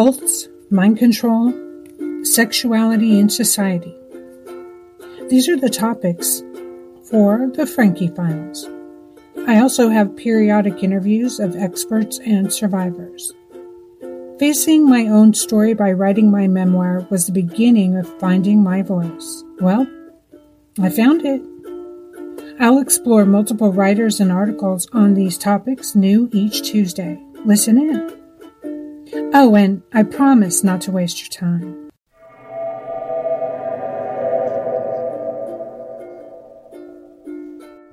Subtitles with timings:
[0.00, 1.52] cults, mind control,
[2.22, 3.94] sexuality in society.
[5.28, 6.42] These are the topics
[7.10, 8.66] for the Frankie Files.
[9.46, 13.34] I also have periodic interviews of experts and survivors.
[14.38, 19.44] Facing my own story by writing my memoir was the beginning of finding my voice.
[19.60, 19.86] Well,
[20.80, 21.42] I found it.
[22.58, 27.22] I'll explore multiple writers and articles on these topics new each Tuesday.
[27.44, 28.19] Listen in.
[29.32, 31.88] Oh, and I promise not to waste your time.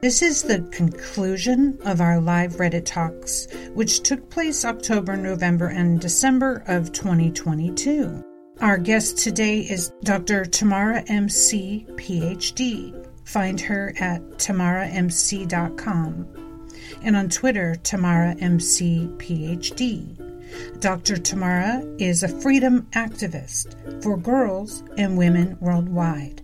[0.02, 6.00] This is the conclusion of our live Reddit talks, which took place October, November, and
[6.00, 8.24] December of 2022.
[8.60, 10.44] Our guest today is Dr.
[10.44, 13.08] Tamara MC, PhD.
[13.26, 16.28] Find her at tamaramc.com
[17.04, 20.27] and on Twitter, Tamara MC, PhD.
[20.80, 21.18] Dr.
[21.18, 26.42] Tamara is a freedom activist for girls and women worldwide.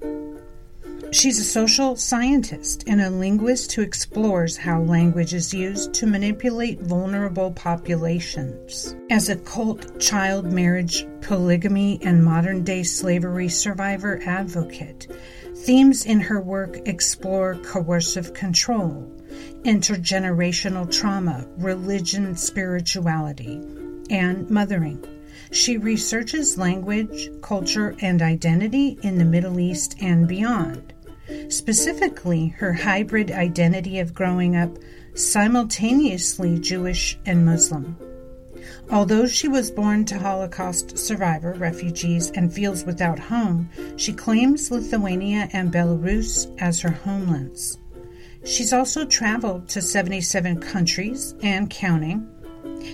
[1.14, 6.81] She's a social scientist and a linguist who explores how language is used to manipulate
[6.81, 8.95] vulnerable populations.
[9.11, 15.06] As a cult, child marriage, polygamy, and modern day slavery survivor advocate,
[15.56, 19.08] themes in her work explore coercive control,
[19.66, 23.61] intergenerational trauma, religion, spirituality,
[24.09, 25.04] and mothering.
[25.52, 30.94] She researches language, culture, and identity in the Middle East and beyond
[31.50, 34.78] specifically her hybrid identity of growing up
[35.16, 37.98] simultaneously Jewish and Muslim.
[38.92, 45.50] Although she was born to Holocaust survivor, refugees, and feels without home, she claims Lithuania
[45.54, 47.78] and Belarus as her homelands.
[48.46, 52.28] She's also traveled to 77 countries and counting,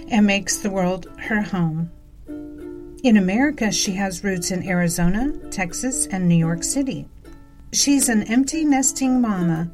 [0.09, 1.91] and makes the world her home.
[3.01, 7.07] In America, she has roots in Arizona, Texas, and New York City.
[7.71, 9.71] She's an empty nesting mama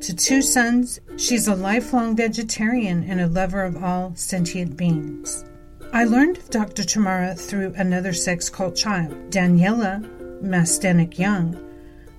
[0.00, 0.98] to two sons.
[1.16, 5.44] She's a lifelong vegetarian and a lover of all sentient beings.
[5.92, 6.82] I learned of Dr.
[6.82, 10.02] Tamara through another sex cult child, Daniella
[10.42, 11.56] Mestyanek Young,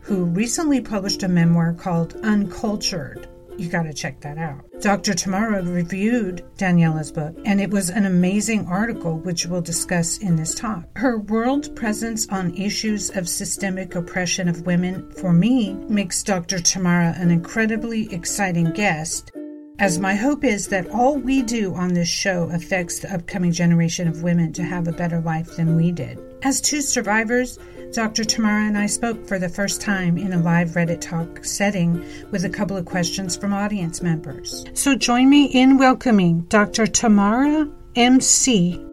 [0.01, 3.27] who recently published a memoir called Uncultured
[3.59, 4.63] you got to check that out.
[4.81, 5.13] Dr.
[5.13, 10.53] Tamara reviewed Daniella's book, and it was an amazing article, which we'll discuss in this
[10.53, 10.83] talk.
[10.97, 16.59] Her world presence on issues of systemic oppression of women, for me, makes Dr.
[16.59, 19.31] Tamara an incredibly exciting guest
[19.79, 24.07] as my hope is that all we do on this show affects the upcoming generation
[24.07, 26.19] of women to have a better life than we did.
[26.41, 27.59] As two survivors,
[27.93, 28.25] Dr.
[28.25, 32.43] Tamara and I spoke for the first time in a live Reddit talk setting with
[32.45, 34.65] a couple of questions from audience members.
[34.73, 36.85] So join me in welcoming Dr.
[36.85, 38.83] Tamara MC.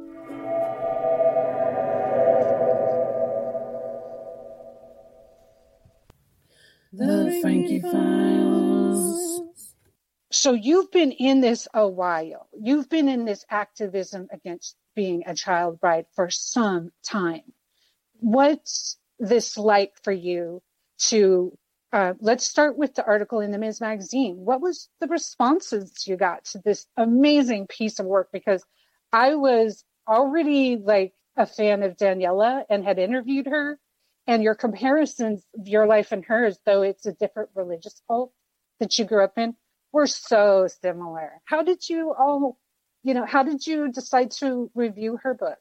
[6.92, 9.74] The Frankie Files.
[10.30, 12.48] So you've been in this a while.
[12.52, 17.53] You've been in this activism against being a child bride for some time
[18.24, 20.62] what's this like for you
[20.98, 21.56] to
[21.92, 23.80] uh, let's start with the article in the Ms.
[23.80, 24.34] Magazine.
[24.38, 28.30] What was the responses you got to this amazing piece of work?
[28.32, 28.64] Because
[29.12, 33.78] I was already like a fan of Daniella and had interviewed her,
[34.26, 38.32] and your comparisons of your life and hers, though it's a different religious cult
[38.80, 39.54] that you grew up in,
[39.92, 41.40] were so similar.
[41.44, 42.58] How did you all,
[43.04, 45.58] you know, how did you decide to review her book?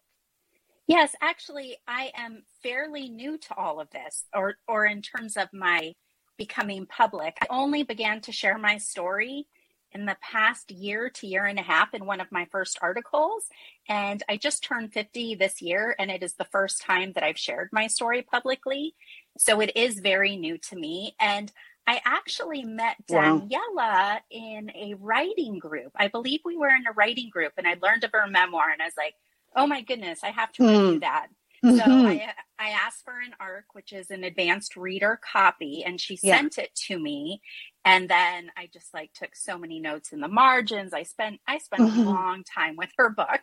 [0.88, 5.50] Yes, actually, I am fairly new to all of this, or or in terms of
[5.53, 5.94] my
[6.38, 7.38] becoming public.
[7.41, 9.47] I only began to share my story
[9.94, 13.46] in the past year to year and a half in one of my first articles.
[13.88, 17.38] And I just turned 50 this year, and it is the first time that I've
[17.38, 18.95] shared my story publicly.
[19.38, 21.16] So it is very new to me.
[21.19, 21.51] And
[21.85, 24.19] I actually met Daniella wow.
[24.31, 25.91] in a writing group.
[25.95, 28.81] I believe we were in a writing group, and I learned of her memoir, and
[28.81, 29.16] I was like,
[29.56, 31.00] oh my goodness, I have to mm.
[31.01, 31.27] that.
[31.63, 31.77] Mm-hmm.
[31.77, 36.19] So I, I asked for an ARC, which is an advanced reader copy, and she
[36.21, 36.38] yeah.
[36.38, 37.42] sent it to me.
[37.86, 40.94] And then I just like took so many notes in the margins.
[40.94, 42.01] I spent I spent mm-hmm.
[42.01, 43.42] a long time with her book.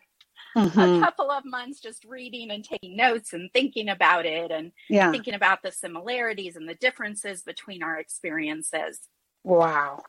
[0.57, 0.79] Mm-hmm.
[0.79, 5.11] A couple of months just reading and taking notes and thinking about it and yeah.
[5.11, 8.99] thinking about the similarities and the differences between our experiences.
[9.43, 10.03] Wow.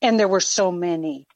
[0.00, 1.26] And there were so many.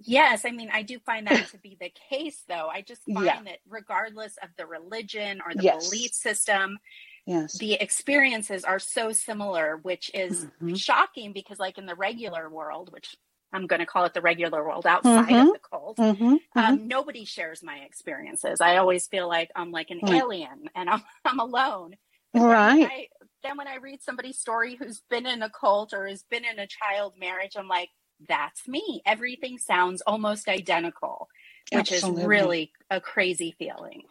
[0.00, 2.68] Yes, I mean, I do find that to be the case, though.
[2.72, 3.42] I just find yeah.
[3.44, 5.88] that regardless of the religion or the yes.
[5.88, 6.78] belief system,
[7.26, 7.58] yes.
[7.58, 10.74] the experiences are so similar, which is mm-hmm.
[10.74, 13.16] shocking because, like in the regular world, which
[13.52, 15.48] I'm going to call it the regular world outside mm-hmm.
[15.48, 15.96] of the cult.
[15.96, 16.24] Mm-hmm.
[16.24, 16.88] Um, mm-hmm.
[16.88, 18.60] nobody shares my experiences.
[18.60, 21.96] I always feel like I'm like an alien and I'm, I'm alone.
[22.34, 22.76] right.
[22.76, 23.06] Then, I,
[23.42, 26.58] then when I read somebody's story who's been in a cult or has been in
[26.58, 27.88] a child marriage, I'm like,
[28.26, 29.02] that's me.
[29.06, 31.28] Everything sounds almost identical,
[31.72, 32.22] which Absolutely.
[32.22, 34.02] is really a crazy feeling.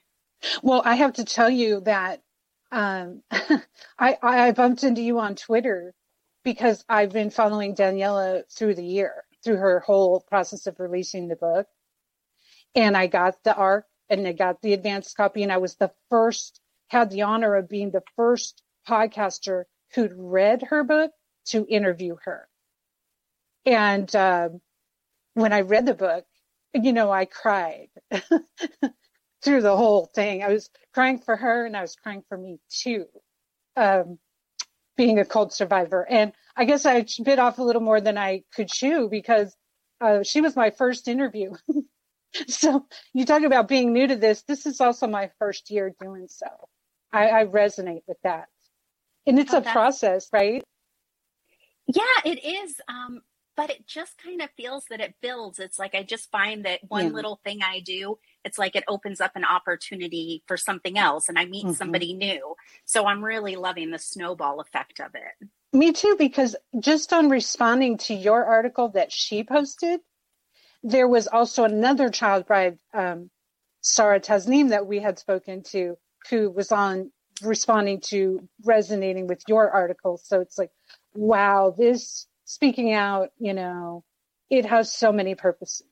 [0.61, 2.21] Well, I have to tell you that
[2.71, 3.23] um,
[3.99, 5.93] I, I bumped into you on Twitter
[6.43, 11.35] because I've been following Daniella through the year, through her whole process of releasing the
[11.35, 11.67] book.
[12.75, 15.91] And I got the ARC and I got the advanced copy, and I was the
[16.09, 19.63] first, had the honor of being the first podcaster
[19.93, 21.11] who'd read her book
[21.47, 22.47] to interview her.
[23.67, 24.61] And um,
[25.33, 26.23] when I read the book,
[26.73, 27.89] you know, I cried
[29.43, 30.41] through the whole thing.
[30.41, 33.07] I was crying for her and I was crying for me too,
[33.75, 34.19] um,
[34.95, 36.07] being a cult survivor.
[36.09, 39.53] And I guess I bit off a little more than I could chew because
[39.99, 41.51] uh, she was my first interview.
[42.47, 44.43] so you talk about being new to this.
[44.43, 46.47] This is also my first year doing so.
[47.11, 48.47] I, I resonate with that.
[49.25, 50.63] And it's oh, a process, right?
[51.87, 52.79] Yeah, it is.
[52.87, 53.21] Um,
[53.57, 55.57] but it just kind of feels that it builds.
[55.57, 57.11] It's like I just find that one yeah.
[57.11, 61.39] little thing I do, it's like it opens up an opportunity for something else and
[61.39, 61.73] I meet mm-hmm.
[61.73, 62.55] somebody new.
[62.85, 65.49] So I'm really loving the snowball effect of it.
[65.73, 70.01] Me too, because just on responding to your article that she posted,
[70.83, 73.31] there was also another child bride, um,
[73.81, 75.97] Sara Tasneem, that we had spoken to,
[76.29, 77.11] who was on
[77.41, 80.17] responding to resonating with your article.
[80.23, 80.71] So it's like,
[81.15, 84.03] wow, this speaking out, you know,
[84.49, 85.83] it has so many purposes.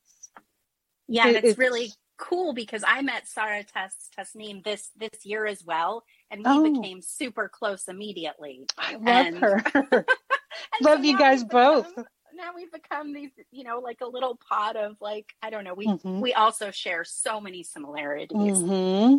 [1.06, 5.62] Yeah, it, it's, really cool because I met Sara Tes- Tasneem this this year as
[5.64, 6.72] well, and we oh.
[6.72, 8.66] became super close immediately.
[8.76, 9.62] I love and, her.
[10.82, 11.92] love so you guys both.
[12.34, 15.74] now we've become these, you know, like a little pot of like I don't know.
[15.74, 16.20] We mm-hmm.
[16.20, 18.58] we also share so many similarities.
[18.58, 19.18] Mm-hmm.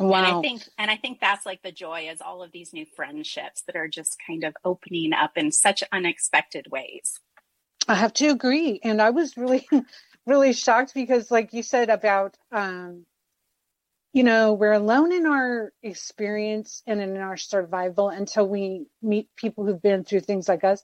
[0.00, 0.18] Wow.
[0.18, 2.86] And I think and I think that's like the joy is all of these new
[2.96, 7.20] friendships that are just kind of opening up in such unexpected ways.
[7.86, 8.80] I have to agree.
[8.82, 9.68] And I was really
[10.26, 13.04] really shocked because like you said about um
[14.12, 19.64] you know, we're alone in our experience and in our survival until we meet people
[19.64, 20.82] who've been through things like us.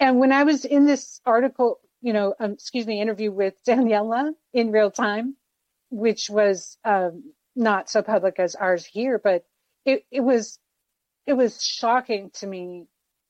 [0.00, 4.32] And when I was in this article, you know, um, excuse me, interview with Daniella
[4.52, 5.36] in real time,
[5.90, 9.44] which was um, not so public as ours here, but
[9.84, 10.58] it, it was
[11.26, 12.86] it was shocking to me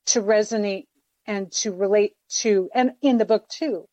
[0.07, 0.87] to resonate
[1.27, 3.87] and to relate to and in the book too.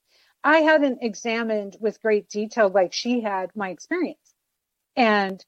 [0.44, 4.33] I hadn't examined with great detail like she had my experience.
[4.95, 5.44] And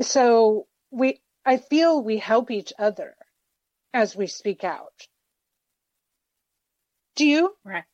[0.00, 3.14] so we I feel we help each other
[3.94, 4.92] as we speak out.
[7.16, 7.54] Do you?
[7.64, 7.84] Right.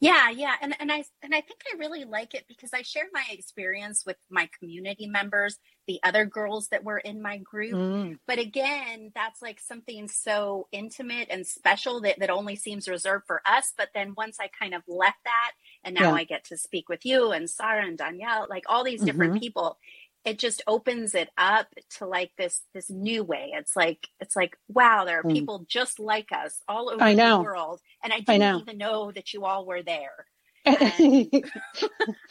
[0.00, 3.06] Yeah, yeah, and and I and I think I really like it because I share
[3.12, 7.74] my experience with my community members, the other girls that were in my group.
[7.74, 8.18] Mm.
[8.26, 13.42] But again, that's like something so intimate and special that that only seems reserved for
[13.46, 13.72] us.
[13.76, 15.52] But then once I kind of left that,
[15.84, 16.14] and now yeah.
[16.14, 19.40] I get to speak with you and Sara and Danielle, like all these different mm-hmm.
[19.40, 19.78] people,
[20.24, 21.66] it just opens it up
[21.98, 25.32] to like this this new way it's like it's like wow there are mm.
[25.32, 27.38] people just like us all over I know.
[27.38, 30.26] the world and i didn't I even know that you all were there
[30.64, 30.80] and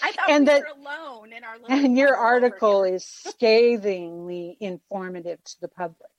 [0.01, 1.85] i thought and we that, were alone in our little.
[1.85, 6.09] and your article is scathingly informative to the public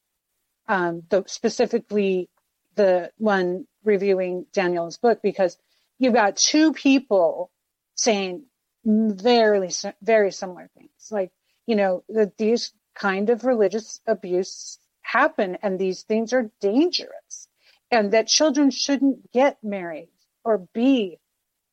[0.67, 2.29] um the specifically
[2.75, 5.57] the one reviewing daniel's book because
[5.99, 7.51] you've got two people
[7.95, 8.43] saying
[8.85, 9.69] very
[10.01, 11.31] very similar things like
[11.65, 17.47] you know, that these kind of religious abuse happen and these things are dangerous
[17.91, 20.09] and that children shouldn't get married
[20.43, 21.19] or be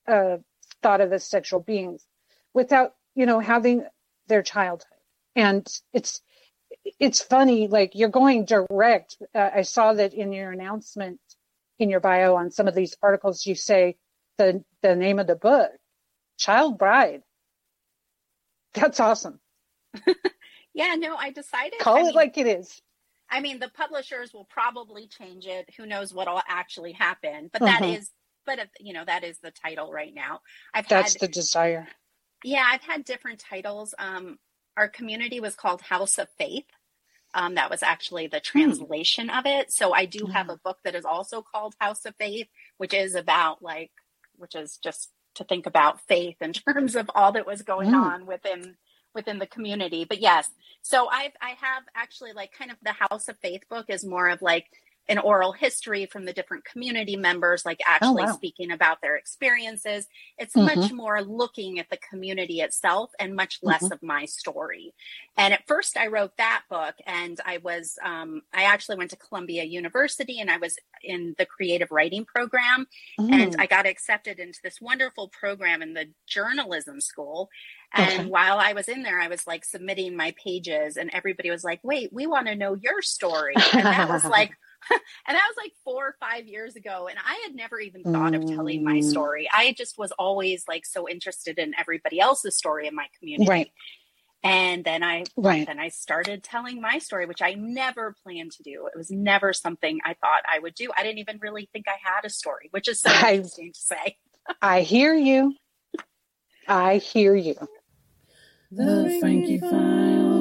[0.07, 0.37] uh,
[0.83, 2.07] thought of as sexual beings
[2.53, 3.87] without, you know, having
[4.27, 4.87] their childhood.
[5.35, 6.21] And it's,
[6.99, 9.17] it's funny, like you're going direct.
[9.35, 11.21] Uh, I saw that in your announcement
[11.79, 13.97] in your bio on some of these articles, you say
[14.39, 15.71] the, the name of the book,
[16.39, 17.23] Child Bride.
[18.75, 19.41] That's awesome.
[20.75, 21.79] yeah, no, I decided.
[21.81, 22.81] Call I it mean, like it is.
[23.31, 25.71] I mean, the publishers will probably change it.
[25.77, 27.49] Who knows what'll actually happen?
[27.53, 27.93] But that uh-huh.
[27.93, 28.11] is,
[28.45, 30.41] but if, you know, that is the title right now.
[30.75, 31.89] I've that's had, the desire.
[32.45, 33.95] Yeah, I've had different titles.
[33.99, 34.39] Um,
[34.77, 36.67] our community was called House of Faith.
[37.35, 38.61] Um, that was actually the hmm.
[38.61, 39.39] translation hmm.
[39.39, 39.73] of it.
[39.73, 40.53] So I do have hmm.
[40.53, 43.93] a book that is also called House of Faith, which is about like,
[44.37, 47.97] which is just to think about faith in terms of all that was going hmm.
[47.97, 48.77] on within
[49.15, 50.05] within the community.
[50.05, 50.51] But yes,
[50.83, 54.29] so I've I have actually like kind of the House of Faith book is more
[54.29, 54.67] of like
[55.09, 58.33] an oral history from the different community members, like actually oh, wow.
[58.33, 60.07] speaking about their experiences.
[60.39, 60.81] It's mm-hmm.
[60.81, 63.93] much more looking at the community itself and much less mm-hmm.
[63.93, 64.95] of my story.
[65.37, 69.17] And at first, I wrote that book, and I was, um, I actually went to
[69.17, 72.87] Columbia University and I was in the creative writing program.
[73.19, 73.33] Mm.
[73.33, 77.51] And I got accepted into this wonderful program in the journalism school.
[77.95, 78.29] And okay.
[78.29, 81.81] while I was in there, I was like submitting my pages, and everybody was like,
[81.83, 83.55] wait, we want to know your story.
[83.73, 84.53] And that was like,
[84.91, 87.09] and that was like four or five years ago.
[87.09, 89.05] And I had never even thought of telling my mm.
[89.05, 89.49] story.
[89.53, 93.49] I just was always like so interested in everybody else's story in my community.
[93.49, 93.73] Right.
[94.45, 95.67] And then I right.
[95.67, 98.89] then I started telling my story, which I never planned to do.
[98.93, 100.91] It was never something I thought I would do.
[100.97, 103.81] I didn't even really think I had a story, which is so I, interesting to
[103.81, 104.17] say.
[104.63, 105.55] I hear you.
[106.67, 107.55] I hear you.
[108.73, 110.32] The Frankie Files.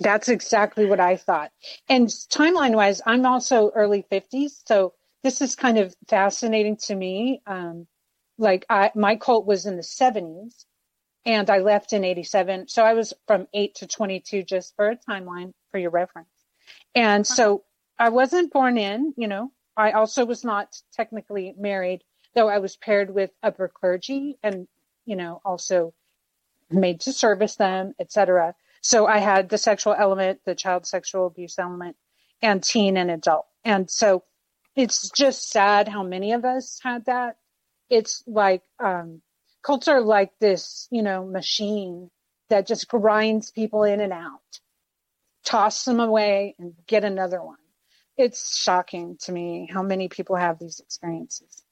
[0.00, 1.52] That's exactly what I thought.
[1.88, 4.62] And timeline wise, I'm also early 50s.
[4.66, 7.42] So this is kind of fascinating to me.
[7.46, 7.86] Um,
[8.36, 10.64] like I, my cult was in the 70s
[11.24, 12.68] and I left in 87.
[12.68, 16.28] So I was from 8 to 22 just for a timeline for your reference.
[16.94, 17.64] And so
[17.98, 22.02] I wasn't born in, you know, I also was not technically married,
[22.34, 24.68] though I was paired with upper clergy and,
[25.04, 25.94] you know, also
[26.70, 28.54] made to service them, etc.
[28.84, 31.96] So I had the sexual element, the child sexual abuse element,
[32.42, 33.46] and teen and adult.
[33.64, 34.24] And so
[34.76, 37.38] it's just sad how many of us had that.
[37.88, 39.22] It's like um,
[39.62, 42.10] cults are like this, you know, machine
[42.50, 44.60] that just grinds people in and out,
[45.46, 47.56] toss them away, and get another one.
[48.18, 51.62] It's shocking to me how many people have these experiences.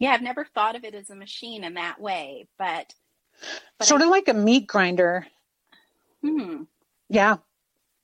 [0.00, 2.92] Yeah, I've never thought of it as a machine in that way, but,
[3.78, 5.28] but sort I, of like a meat grinder.
[6.24, 6.62] Hmm.
[7.08, 7.36] Yeah.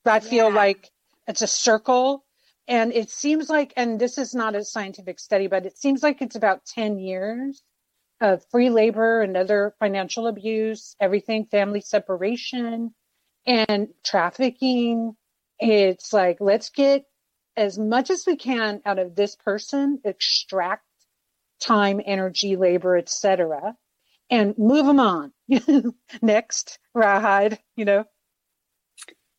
[0.04, 0.54] I feel yeah.
[0.54, 0.90] like
[1.26, 2.24] it's a circle.
[2.68, 6.22] And it seems like, and this is not a scientific study, but it seems like
[6.22, 7.62] it's about 10 years
[8.20, 12.94] of free labor and other financial abuse, everything, family separation
[13.46, 15.16] and trafficking.
[15.58, 17.06] It's like, let's get
[17.56, 20.84] as much as we can out of this person, extract
[21.60, 23.74] time, energy, labor, etc
[24.30, 25.32] and move them on.
[26.22, 28.04] Next, rawhide, you know?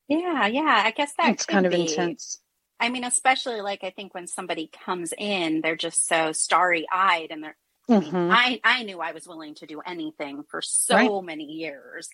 [0.08, 0.82] Yeah, yeah.
[0.86, 1.82] I guess that's kind of be.
[1.82, 2.40] intense.
[2.80, 7.28] I mean, especially like I think when somebody comes in, they're just so starry eyed
[7.32, 7.58] and they're
[7.90, 8.32] Mm-hmm.
[8.32, 11.26] I, I knew I was willing to do anything for so right.
[11.26, 12.08] many years,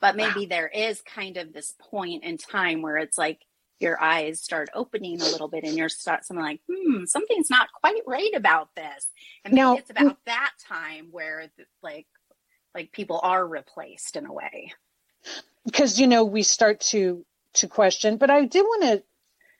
[0.00, 0.46] but maybe wow.
[0.48, 3.40] there is kind of this point in time where it's like
[3.80, 7.68] your eyes start opening a little bit and you're start something like, hmm, something's not
[7.80, 9.08] quite right about this.
[9.44, 11.50] And maybe now, it's about that time where
[11.82, 12.06] like
[12.74, 14.72] like people are replaced in a way.
[15.64, 19.02] Because you know we start to to question but i did want to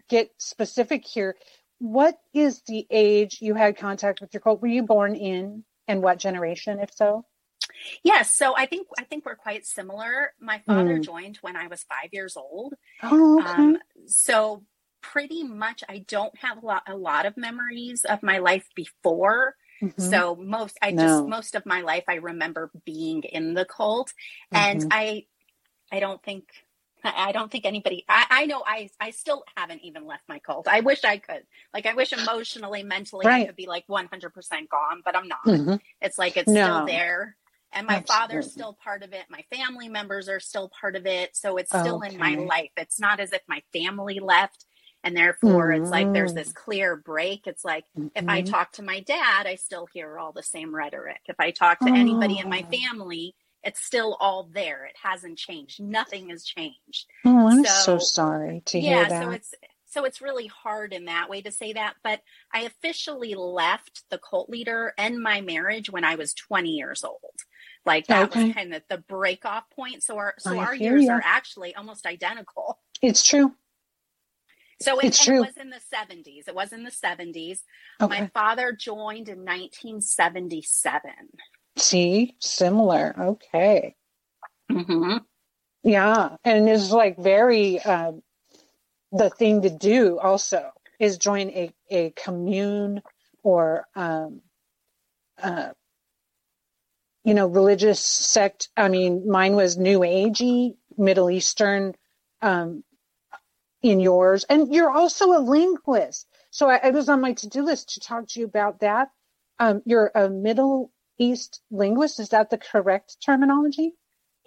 [0.09, 1.37] get specific here.
[1.79, 4.63] What is the age you had contact with your cult?
[4.63, 7.25] Were you born in and what generation if so?
[8.03, 10.33] Yes so i think i think we're quite similar.
[10.41, 11.05] My father mm.
[11.05, 12.75] joined when i was five years old.
[13.03, 13.51] Oh, okay.
[13.51, 14.65] Um, so
[15.01, 19.55] pretty much i don't have a lot, a lot of memories of my life before
[19.91, 20.11] Mm-hmm.
[20.11, 21.03] So most I no.
[21.03, 24.13] just most of my life I remember being in the cult
[24.53, 24.57] mm-hmm.
[24.57, 25.27] and I
[25.93, 26.45] I don't think
[27.05, 30.69] I don't think anybody I, I know I I still haven't even left my cult.
[30.69, 31.43] I wish I could.
[31.73, 33.43] Like I wish emotionally, mentally right.
[33.43, 34.09] I could be like 100%
[34.69, 35.45] gone, but I'm not.
[35.47, 35.77] Mm-hmm.
[36.01, 36.65] It's like it's no.
[36.65, 37.37] still there.
[37.75, 38.27] And my Absolutely.
[38.27, 39.25] father's still part of it.
[39.29, 41.37] My family members are still part of it.
[41.37, 42.15] So it's still okay.
[42.15, 42.71] in my life.
[42.77, 44.65] It's not as if my family left
[45.05, 45.83] and therefore mm-hmm.
[45.83, 46.55] it's like there's this mm.
[46.55, 48.09] clear break it's like mm-hmm.
[48.17, 48.51] if i mm-hmm.
[48.51, 51.91] talk to my dad i still hear all the same rhetoric if i talk to
[51.91, 51.95] oh.
[51.95, 52.77] anybody in my oh.
[52.77, 57.99] family it's still all there it hasn't changed nothing has changed oh i'm so, so
[57.99, 59.55] sorry to yeah, hear that so it's
[59.87, 62.21] so it's really hard in that way to say that but
[62.53, 67.21] i officially left the cult leader and my marriage when i was 20 years old
[67.87, 68.47] like that okay.
[68.47, 71.11] was kind of the break off point so our so I our years you.
[71.11, 73.55] are actually almost identical it's true
[74.81, 76.49] so it, it, was in the 70s.
[76.49, 77.61] It was in the 70s.
[78.01, 78.21] Okay.
[78.21, 81.11] My father joined in 1977.
[81.77, 83.15] See, similar.
[83.19, 83.95] Okay.
[84.71, 85.19] Mm-hmm.
[85.83, 86.37] Yeah.
[86.45, 88.13] And it's like very, uh,
[89.13, 93.03] the thing to do also is join a, a commune
[93.43, 94.41] or, um,
[95.43, 95.71] uh,
[97.25, 98.69] you know, religious sect.
[98.77, 101.95] I mean, mine was New Agey, Middle Eastern
[102.43, 102.85] um,
[103.85, 104.45] in yours.
[104.51, 106.29] And you're also a linguist.
[106.51, 109.11] So I, I was on my to-do list to talk to you about that.
[109.61, 112.21] Um, you're a Middle East linguist.
[112.21, 113.95] Is that the correct terminology?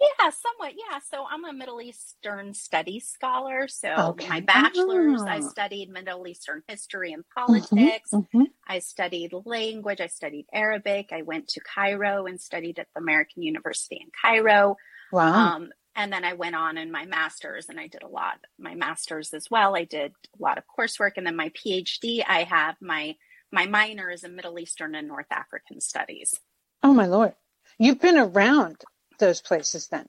[0.00, 0.74] Yeah, somewhat.
[0.76, 1.00] Yeah.
[1.00, 3.68] So I'm a Middle Eastern studies scholar.
[3.68, 4.26] So Okay.
[4.28, 5.40] my bachelor's, I Ah.
[5.40, 8.10] studied Middle Eastern history and Mhm, politics.
[8.12, 8.46] mhm.
[8.68, 10.00] I studied language.
[10.02, 11.08] I studied Arabic.
[11.12, 14.76] I went to Cairo and studied at the American University in Cairo.
[15.12, 15.54] Wow.
[15.54, 18.76] Um, and then I went on in my master's and I did a lot, my
[18.76, 19.74] master's as well.
[19.74, 21.12] I did a lot of coursework.
[21.16, 23.16] And then my PhD, I have my,
[23.50, 26.34] my minor is in Middle Eastern and North African studies.
[26.84, 27.34] oh my lord.
[27.80, 28.76] You've been around
[29.18, 30.06] those places then.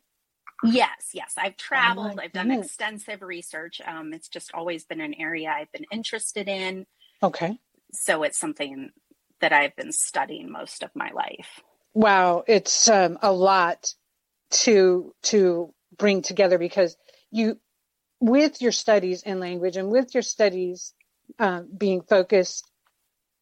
[0.64, 1.34] Yes, yes.
[1.38, 2.20] I've traveled.
[2.20, 2.68] Oh I've done goodness.
[2.68, 3.82] extensive research.
[3.86, 6.86] Um, it's just always been an area I've been interested in.
[7.24, 7.58] Okay.
[7.94, 8.92] So it's something
[9.42, 11.62] that I've been studying most of my life.
[11.96, 13.94] Wow, it's um, a lot
[14.52, 16.98] to to bring together because
[17.30, 17.60] you,
[18.20, 20.94] with your studies in language and with your studies
[21.38, 22.70] uh, being focused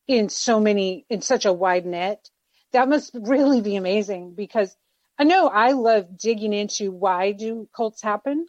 [0.08, 2.30] in so many in such a wide net,
[2.74, 4.34] that must really be amazing.
[4.36, 4.76] Because
[5.18, 8.48] I know I love digging into why do cults happen,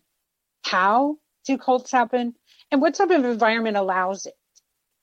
[0.64, 2.34] how do cults happen,
[2.70, 4.34] and what type of environment allows it,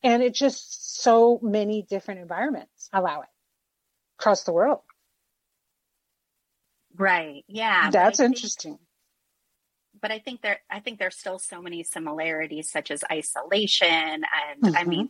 [0.04, 3.30] and it's just so many different environments allow it
[4.20, 4.82] across the world.
[6.98, 7.44] Right.
[7.48, 7.90] Yeah.
[7.92, 8.80] That's interesting.
[10.06, 14.24] But I think there I think there's still so many similarities such as isolation and
[14.78, 14.88] I Mhm.
[14.88, 15.10] mean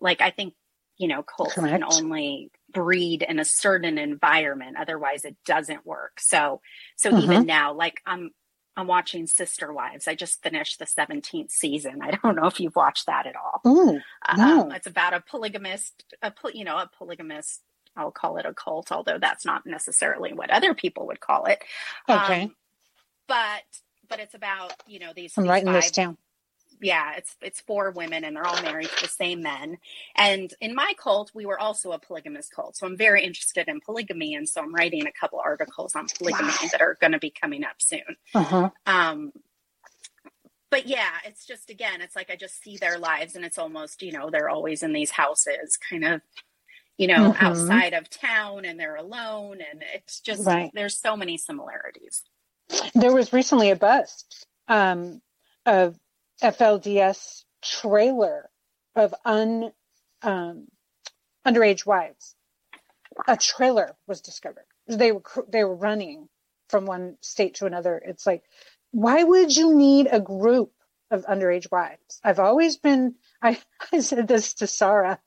[0.00, 0.54] like I think
[0.98, 6.20] you know cults can only breed in a certain environment otherwise it doesn't work.
[6.20, 6.60] So
[6.94, 7.22] so Mhm.
[7.22, 8.30] even now like I'm
[8.76, 10.06] I'm watching Sister Wives.
[10.06, 12.00] I just finished the 17th season.
[12.00, 13.62] I don't know if you've watched that at all.
[13.66, 14.00] Ooh,
[14.36, 14.62] No.
[14.66, 17.64] Um, it's about a polygamist, a you know, a polygamist.
[17.96, 21.64] I'll call it a cult, although that's not necessarily what other people would call it.
[22.08, 22.42] okay.
[22.44, 22.56] Um,
[23.26, 23.64] but
[24.08, 26.16] but it's about you know these, I'm these writing five, this down.
[26.80, 29.78] yeah it's it's four women and they're all married to the same men
[30.16, 33.80] and in my cult we were also a polygamous cult so i'm very interested in
[33.80, 36.68] polygamy and so i'm writing a couple articles on polygamy Wow.
[36.72, 38.70] that are going to be coming up soon Uh-huh.
[38.86, 39.32] um
[40.70, 44.02] but yeah it's just again it's like i just see their lives and it's almost
[44.02, 46.20] you know they're always in these houses kind of
[46.98, 47.36] you know Mhm.
[47.40, 50.70] outside of town and they're alone and it's just Right.
[50.74, 52.22] there's so many similarities
[52.94, 55.22] There was recently a bust um,
[55.66, 55.96] of
[56.42, 58.50] FLDS trailer
[58.96, 59.72] of un
[60.22, 60.68] um,
[61.46, 62.34] underage wives.
[63.28, 64.66] A trailer was discovered.
[64.88, 66.28] They were they were running
[66.68, 68.02] from one state to another.
[68.04, 68.44] It's like,
[68.92, 70.72] why would you need a group
[71.10, 72.20] of underage wives?
[72.24, 73.16] I've always been.
[73.42, 73.58] I
[73.92, 75.20] I said this to Sara.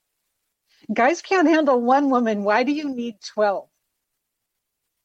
[0.93, 2.43] Guys can't handle one woman.
[2.43, 3.68] Why do you need twelve?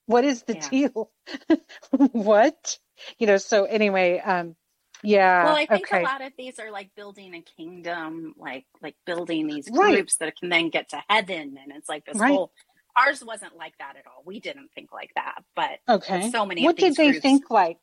[0.07, 0.69] What is the Yeah.
[0.71, 1.11] deal?
[1.93, 2.79] what?
[3.19, 4.57] You know, so anyway, um,
[5.03, 5.45] yeah.
[5.45, 6.01] well i think okay.
[6.01, 9.95] a lot of these are like building a kingdom like like building these Right.
[9.95, 12.31] groups that can then get to heaven and it's like this Right.
[12.31, 12.53] whole
[12.97, 16.31] ours wasn't like that at all we didn't think like that but Okay.
[16.31, 17.79] so many what did they groups- think like?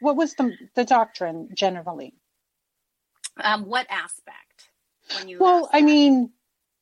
[0.00, 2.14] What was the the doctrine generally?
[3.42, 4.70] um what aspect
[5.12, 6.32] when you Well, I mean,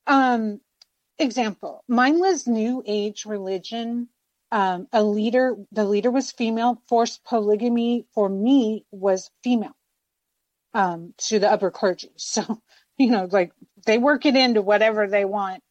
[0.06, 0.60] um,
[1.18, 4.08] example, mine was New Age religion.
[4.52, 6.82] Um, a leader, the leader was female.
[6.88, 9.76] Forced polygamy for me was female.
[10.74, 12.10] Um, to the upper clergy.
[12.18, 12.62] So,
[12.98, 13.52] you know, like
[13.86, 15.62] they work it into whatever they want.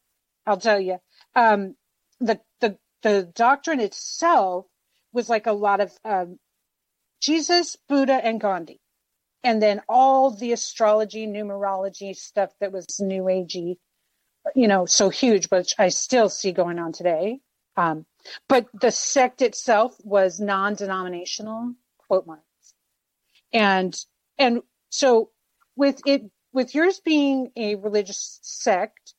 [0.46, 0.98] I'll tell you.
[1.36, 1.76] Um,
[2.20, 4.66] the the the doctrine itself
[5.12, 6.38] was like a lot of um,
[7.22, 8.78] Jesus, Buddha, and Gandhi
[9.42, 13.76] and then all the astrology, numerology stuff that was new agey,
[14.56, 17.40] you know, so huge, which I still see going on today.
[17.76, 18.06] Um,
[18.48, 21.74] but the sect itself was non-denominational,
[22.06, 22.74] quote marks,
[23.52, 23.96] and
[24.38, 25.30] and so
[25.76, 29.14] with it with yours being a religious sect,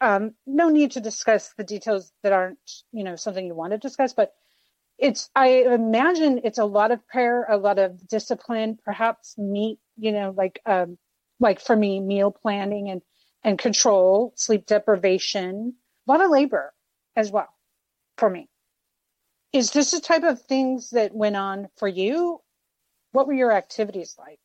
[0.00, 2.58] um, no need to discuss the details that aren't
[2.92, 4.32] you know something you want to discuss, but
[4.98, 10.12] it's i imagine it's a lot of prayer a lot of discipline perhaps meat you
[10.12, 10.96] know like um
[11.40, 13.02] like for me meal planning and
[13.42, 15.74] and control sleep deprivation
[16.08, 16.72] a lot of labor
[17.16, 17.53] as well
[18.18, 18.48] for me
[19.52, 22.40] is this the type of things that went on for you
[23.12, 24.40] what were your activities like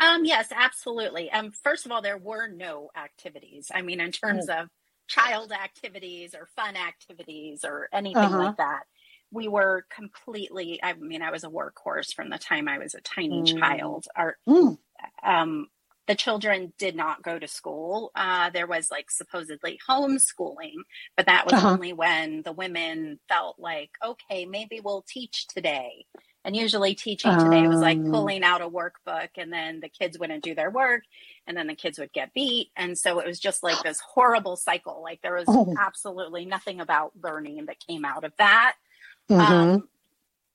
[0.00, 1.30] Um, yes, absolutely.
[1.30, 3.70] Um, first of all, there were no activities.
[3.74, 4.50] I mean, in terms Mm.
[4.50, 4.68] of
[5.08, 8.36] child activities or fun activities or anything Uh-huh.
[8.36, 8.82] like that,
[9.30, 10.80] we were completely.
[10.82, 13.44] I mean, I was a workhorse from the time I was a tiny Mm.
[13.44, 14.06] child.
[14.16, 14.78] Our Mm.
[15.24, 15.68] um,
[16.08, 18.10] the children did not go to school.
[18.14, 20.84] Uh, there was like supposedly homeschooling,
[21.16, 21.68] but that was Uh-huh.
[21.68, 26.06] only when the women felt like, okay, maybe we'll teach today.
[26.44, 28.04] And usually teaching today was like Um.
[28.04, 31.04] pulling out a workbook and then the kids wouldn't do their work
[31.46, 32.70] and then the kids would get beat.
[32.76, 35.02] And so it was just like this horrible cycle.
[35.02, 35.74] Like there was Oh.
[35.78, 38.74] absolutely nothing about learning that came out of that.
[39.30, 39.78] Mhm.
[39.78, 39.88] Um,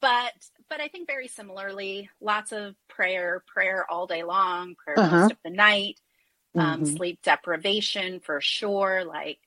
[0.01, 0.33] but
[0.69, 5.03] but I think very similarly, lots of prayer, prayer all day long, prayer Uh-huh.
[5.03, 5.99] most of the night,
[6.59, 6.85] um, Mhm.
[6.85, 9.05] sleep deprivation for sure.
[9.05, 9.39] Like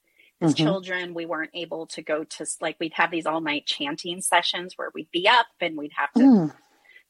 [0.43, 0.55] as Mhm.
[0.55, 4.75] children, we weren't able to go to like we'd have these all night chanting sessions
[4.77, 6.53] where we'd be up and we'd have to Mm.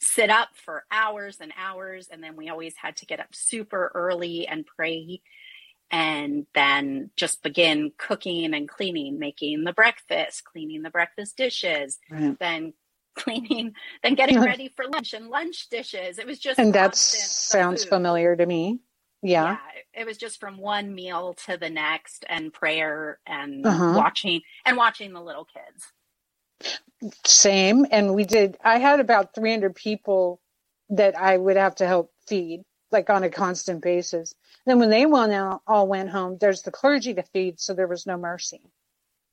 [0.01, 3.93] sit up for hours and hours, and then we always had to get up super
[3.95, 5.23] early and pray.
[5.93, 12.39] And then just begin cooking and cleaning, making the breakfast, cleaning the breakfast dishes, Right.
[12.41, 12.75] then
[13.23, 16.19] cleaning, then getting ready for lunch and lunch dishes.
[16.19, 17.91] It was just And that sounds food.
[17.91, 18.81] familiar to me.
[19.23, 19.59] Yeah.
[19.95, 23.93] it was just from one meal to the next, and prayer and Uh-huh.
[23.97, 25.87] watching and watching the little kids.
[27.27, 27.87] Same.
[27.91, 30.41] And we did, I had about 300 people
[30.91, 34.35] that I would have to help feed, like on a constant basis.
[34.67, 37.89] Then when they went out, all went home, there's the clergy to feed, so there
[37.89, 38.61] was no mercy.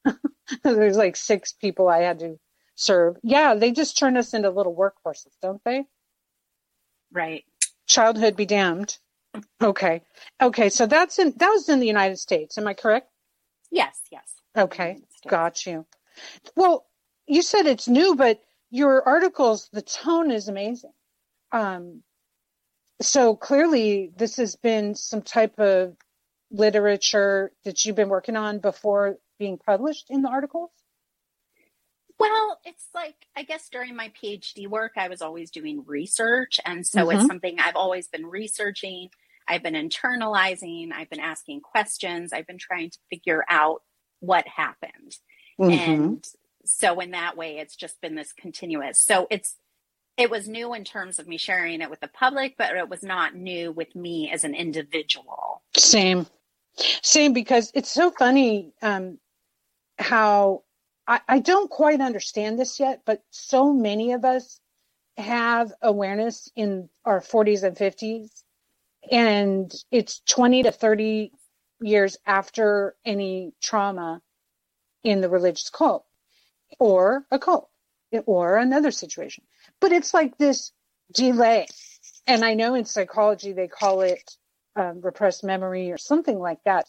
[0.64, 2.38] there's like six people I had to
[2.78, 3.18] serve.
[3.24, 5.84] Yeah, they just turn us into little workhorses, don't they?
[7.12, 7.44] Right.
[7.88, 8.98] Childhood be damned.
[9.62, 10.02] Okay.
[10.42, 10.70] Okay.
[10.70, 12.58] So that's in, that was in the United States.
[12.58, 13.10] Am I correct?
[13.72, 14.00] Yes.
[14.12, 14.24] Yes.
[14.58, 14.98] Okay.
[15.28, 15.86] Got you.
[16.56, 16.86] Well,
[17.28, 20.94] you said it's new, but your articles, the tone is amazing.
[21.52, 22.04] Um,
[23.02, 25.96] so clearly this has been some type of
[26.52, 30.72] literature that you've been working on before being published in the articles.
[32.20, 36.60] Well, it's like, I guess during my PhD work, I was always doing research.
[36.66, 37.28] And so it's Mhm.
[37.28, 39.10] something I've always been researching.
[39.48, 40.92] I've been internalizing.
[40.92, 42.34] I've been asking questions.
[42.34, 43.84] I've been trying to figure out
[44.20, 45.18] what happened.
[45.60, 45.72] Mm-hmm.
[45.72, 46.28] And
[46.66, 49.00] so in that way, it's just been this continuous.
[49.02, 49.56] So it's,
[50.18, 53.04] it was new in terms of me sharing it with the public, but it was
[53.04, 55.62] not new with me as an individual.
[55.78, 56.26] Same,
[57.04, 57.34] same.
[57.34, 59.20] Because it's so funny um,
[60.00, 60.64] how
[61.08, 64.60] I, I don't quite understand this yet, but so many of us
[65.18, 68.44] have awareness in our 40s and 50s,
[69.12, 71.32] and it's 20 to 30
[71.80, 74.22] years after any trauma
[75.04, 76.06] in the religious cult
[76.80, 77.70] or a cult
[78.26, 79.44] or another situation.
[79.80, 80.72] But it's like this
[81.14, 81.68] delay.
[82.26, 84.38] And I know in psychology they call it
[84.76, 86.88] um, repressed memory or something like that.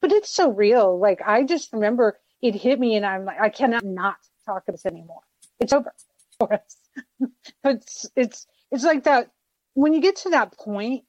[0.00, 0.98] But it's so real.
[0.98, 4.86] Like I just remember it hit me and I'm like, I cannot not talk this
[4.86, 5.20] anymore.
[5.60, 5.92] It's over
[6.38, 6.76] for us.
[7.64, 9.30] it's, it's, it's like that.
[9.74, 11.04] When you get to that point,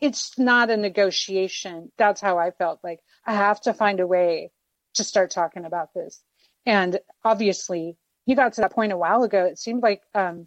[0.00, 1.92] it's not a negotiation.
[1.98, 4.50] That's how I felt like I have to find a way
[4.94, 6.22] to start talking about this.
[6.66, 7.96] And obviously
[8.26, 9.44] you got to that point a while ago.
[9.44, 10.46] It seemed like, um,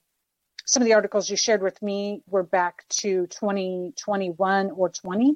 [0.66, 5.36] some of the articles you shared with me were back to 2021 or 20.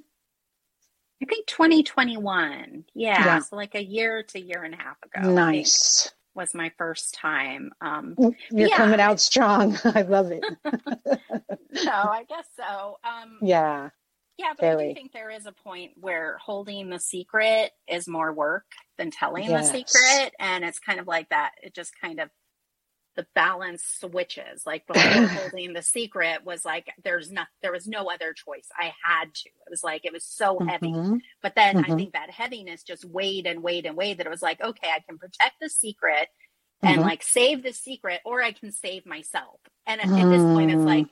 [1.21, 2.85] I think 2021.
[2.93, 3.25] Yeah.
[3.25, 3.39] Yeah.
[3.39, 5.31] So like a year to year and a half ago.
[5.33, 6.11] Nice.
[6.35, 7.71] Was my first time.
[7.81, 8.15] Um,
[8.51, 8.77] You're Yeah.
[8.77, 9.75] coming out strong.
[9.83, 10.43] I love it.
[11.83, 12.97] no, I guess so.
[13.03, 13.89] Um, yeah.
[14.37, 18.31] yeah, but I do think there is a point where holding the secret is more
[18.31, 18.65] work
[18.99, 19.71] than telling Yes.
[19.71, 20.33] the secret.
[20.39, 21.53] And it's kind of like that.
[21.63, 22.29] It just kind of,
[23.17, 24.65] the balance switches.
[24.65, 28.69] Like before holding the secret was like, there's not, there was no other choice.
[28.77, 29.49] I had to.
[29.49, 30.91] It was like, it was so heavy.
[30.93, 31.19] Mhm.
[31.41, 31.97] But then I Mhm.
[31.97, 34.99] think that heaviness just weighed and weighed and weighed that it was like, okay, I
[35.01, 36.29] can protect the secret
[36.83, 37.05] and Mhm.
[37.05, 39.59] like save the secret, or I can save myself.
[39.87, 40.85] And at, at this point, it's Mm.
[40.85, 41.07] like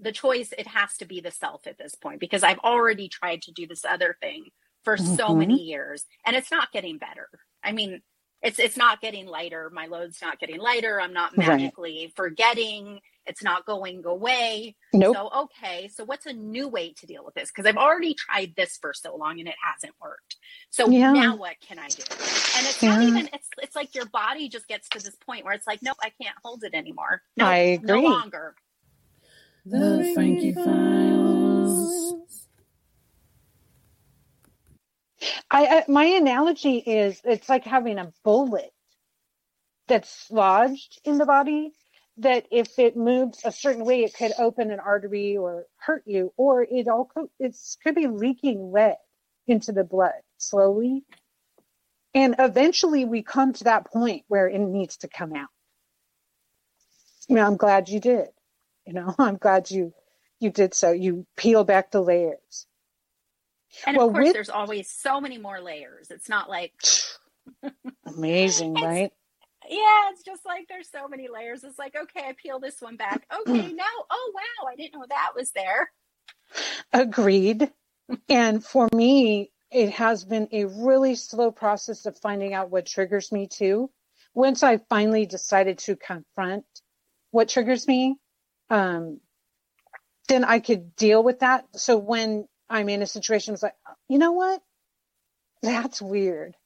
[0.00, 3.42] the choice, it has to be the self at this point because I've already tried
[3.42, 4.46] to do this other thing
[4.84, 5.38] for so Mhm.
[5.38, 7.28] many years and it's not getting better.
[7.62, 8.02] I mean,
[8.42, 9.70] it's it's not getting lighter.
[9.72, 11.00] My load's not getting lighter.
[11.00, 11.48] I'm not Right.
[11.48, 13.00] magically forgetting.
[13.26, 14.76] It's not going away.
[14.92, 15.16] Nope.
[15.16, 17.50] So, okay, so what's a new way to deal with this?
[17.50, 20.36] Because I've already tried this for so long and it hasn't worked.
[20.70, 21.12] So Yeah.
[21.12, 22.04] now what can I do?
[22.56, 25.54] And it's not even, it's, it's like your body just gets to this point where
[25.54, 27.22] it's like, nope, I can't hold it anymore.
[27.36, 28.04] No, I no agree.
[28.04, 28.54] longer.
[29.66, 31.35] The Frankie Files.
[35.50, 38.70] I, I my analogy is it's like having a bullet
[39.88, 41.72] that's lodged in the body
[42.18, 46.32] that if it moves a certain way it could open an artery or hurt you
[46.36, 48.96] or it all it's could be leaking lead
[49.46, 51.04] into the blood slowly.
[52.14, 55.48] And eventually we come to that point where it needs to come out.
[57.28, 58.28] You know i'm glad you did.
[58.86, 59.92] You know i'm glad you
[60.40, 60.92] you did so.
[60.92, 62.66] You peel back the layers
[63.84, 66.10] And Well, of course, with- there's always so many more layers.
[66.10, 66.72] It's not like,
[68.06, 69.12] amazing right
[69.68, 71.64] yeah, it's just like there's so many layers.
[71.64, 73.26] It's like, okay, I peel this one back.
[73.40, 75.92] Okay, now, oh, wow, I didn't know that was there.
[76.92, 77.70] Agreed.
[78.28, 83.32] and for me, it has been a really slow process of finding out what triggers
[83.32, 83.90] me too.
[84.34, 86.64] Once I finally decided to confront
[87.30, 88.16] what triggers me,
[88.70, 89.20] um,
[90.28, 91.64] then I could deal with that.
[91.74, 93.76] So when I'm in a situation, it's like,
[94.08, 94.62] you know what?
[95.62, 96.56] That's weird.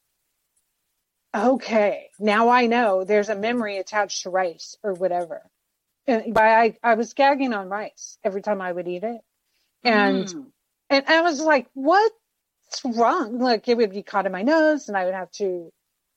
[1.35, 5.41] Okay, now I know there's a memory attached to rice or whatever.
[6.07, 9.21] And I, I was gagging on rice every time I would eat it.
[9.83, 10.47] And, Mm.
[10.89, 12.13] and I was like, what's
[12.85, 13.39] wrong?
[13.39, 15.71] Like it would be caught in my nose and I would have to,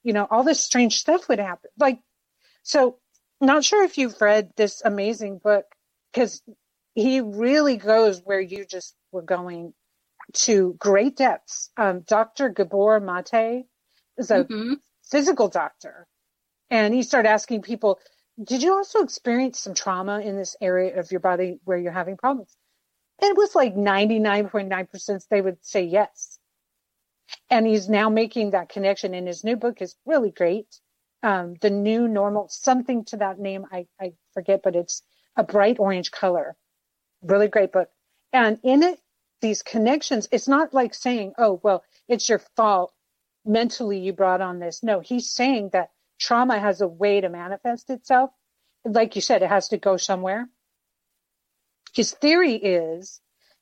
[0.05, 1.71] you know, all this strange stuff would happen.
[1.79, 2.01] Like,
[2.63, 2.99] so
[3.41, 5.67] not sure if you've read this amazing book
[6.13, 6.43] because
[6.95, 9.75] he really goes where you just were going
[10.35, 11.71] to great depths.
[11.77, 12.51] Um, Dr.
[12.51, 13.67] Gabor Mate
[14.19, 14.81] is a Mhm.
[15.11, 16.07] physical doctor.
[16.71, 18.01] And he started asking people,
[18.43, 22.17] did you also experience some trauma in this area of your body where you're having
[22.17, 22.57] problems?
[23.21, 26.39] And it was like 99.9% they would say yes.
[27.51, 30.69] And he's now making that connection and his new book is really great.
[31.23, 35.03] Um, the new normal, something to that name, I, I forget, but it's
[35.37, 36.57] a bright orange color.
[37.23, 37.89] Really great book.
[38.33, 39.01] And in it,
[39.41, 42.93] these connections, it's not like saying, oh, well, it's your fault
[43.45, 44.83] mentally you brought on this.
[44.83, 48.31] No, he's saying that trauma has a way to manifest itself.
[48.85, 50.49] Like you said, it has to go somewhere.
[51.95, 53.21] His theory is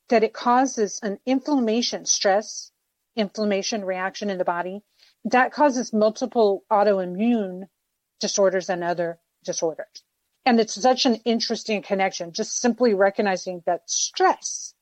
[0.09, 2.71] that it causes an inflammation, stress,
[3.17, 4.83] inflammation reaction in the body
[5.25, 7.65] that causes multiple autoimmune
[8.21, 10.03] disorders and other disorders.
[10.45, 14.75] And it's such an interesting connection, just simply recognizing that stress,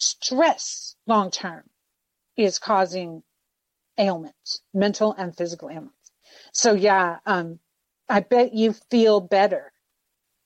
[0.00, 1.64] stress long term
[2.36, 3.22] is causing
[3.98, 6.12] ailments, mental and physical ailments.
[6.52, 7.60] So yeah, um,
[8.08, 9.72] I bet you feel better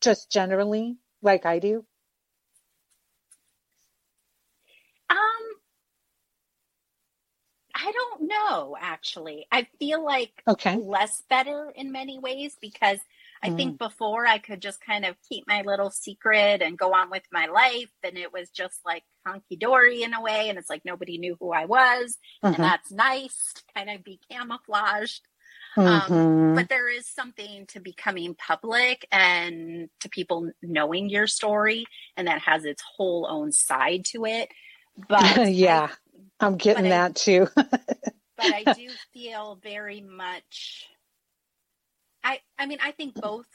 [0.03, 1.85] just generally like I do.
[5.11, 5.19] Um,
[7.75, 9.47] I don't know, actually.
[9.53, 10.77] I feel like Okay.
[10.77, 12.99] less better in many ways because
[13.45, 13.57] I Mm.
[13.57, 17.25] think before I could just kind of keep my little secret and go on with
[17.31, 17.91] my life.
[18.03, 20.49] And it was just like honky dory in a way.
[20.49, 22.17] And it's like nobody knew who I was.
[22.43, 22.55] Mhm.
[22.55, 25.21] And that's nice to kind of be camouflaged.
[25.77, 26.55] Mhm.
[26.55, 31.85] But there is something to becoming public and to people knowing your story.
[32.17, 34.49] And that has its whole own side to it.
[35.09, 35.21] But
[35.53, 35.91] yeah,
[36.41, 37.49] I'm getting but I- that too.
[37.57, 38.07] but
[38.41, 40.89] I do feel very much
[42.59, 43.47] I mean I think both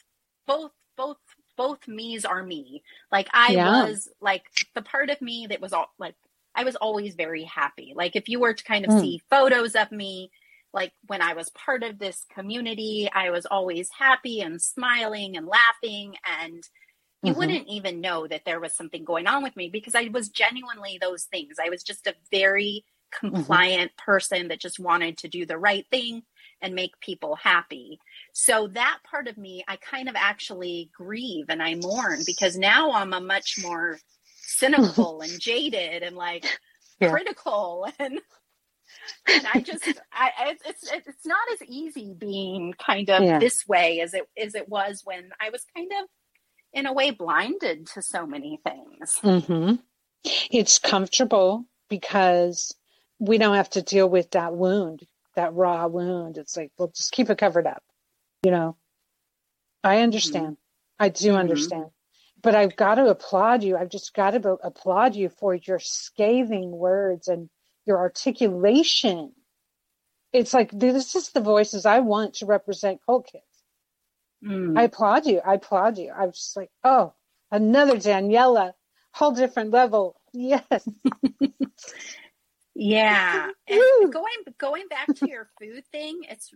[0.48, 1.18] both both
[1.58, 2.84] both me's are me.
[3.12, 3.64] Like I Yeah.
[3.64, 4.44] was like
[4.76, 6.16] the part of me that was all like
[6.56, 7.94] I was always very happy.
[7.96, 8.94] Like if you were to kind of Mm.
[8.94, 10.32] see photos of me
[10.74, 15.48] like when I was part of this community, I was always happy and smiling and
[15.48, 16.64] laughing and
[17.24, 17.36] you Mhm.
[17.36, 20.98] wouldn't even know that there was something going on with me because I was genuinely
[21.02, 21.58] those things.
[21.64, 26.24] I was just a very compliant person that just wanted to do the right thing
[26.62, 28.00] and make people happy.
[28.34, 32.94] So that part of me, I kind of actually grieve and I mourn because now
[32.94, 34.02] I'm a much more
[34.46, 36.46] cynical and jaded and like
[37.00, 37.20] Yeah.
[37.20, 38.20] critical and
[39.30, 40.32] and I just I
[40.66, 43.40] it's it's not as easy being kind of Yeah.
[43.40, 46.08] this way as it as it was when I was kind of
[46.74, 49.22] in a way blinded to so many things.
[49.24, 49.76] hmm
[50.52, 52.76] It's comfortable because
[53.20, 55.04] we don't have to deal with that wound,
[55.40, 56.38] that raw wound.
[56.38, 57.82] It's like, well, just keep it covered up.
[58.44, 58.76] You know,
[59.84, 60.58] I understand.
[61.00, 61.40] I do Mhm.
[61.40, 61.92] understand.
[62.42, 63.78] But I've got to applaud you.
[63.78, 67.50] I've just got to be- applaud you for your scathing words and
[67.86, 69.34] your articulation.
[70.34, 73.44] It's like, this is the voices I want to represent cult kids.
[74.44, 74.78] Mm.
[74.78, 75.40] I applaud you.
[75.40, 76.12] I applaud you.
[76.12, 77.14] I was just like, oh,
[77.52, 78.76] another Daniella,
[79.12, 80.20] whole different level.
[80.34, 80.88] Yes.
[82.80, 83.52] Yeah.
[83.68, 84.28] And going
[84.60, 86.52] going back to your food thing, it's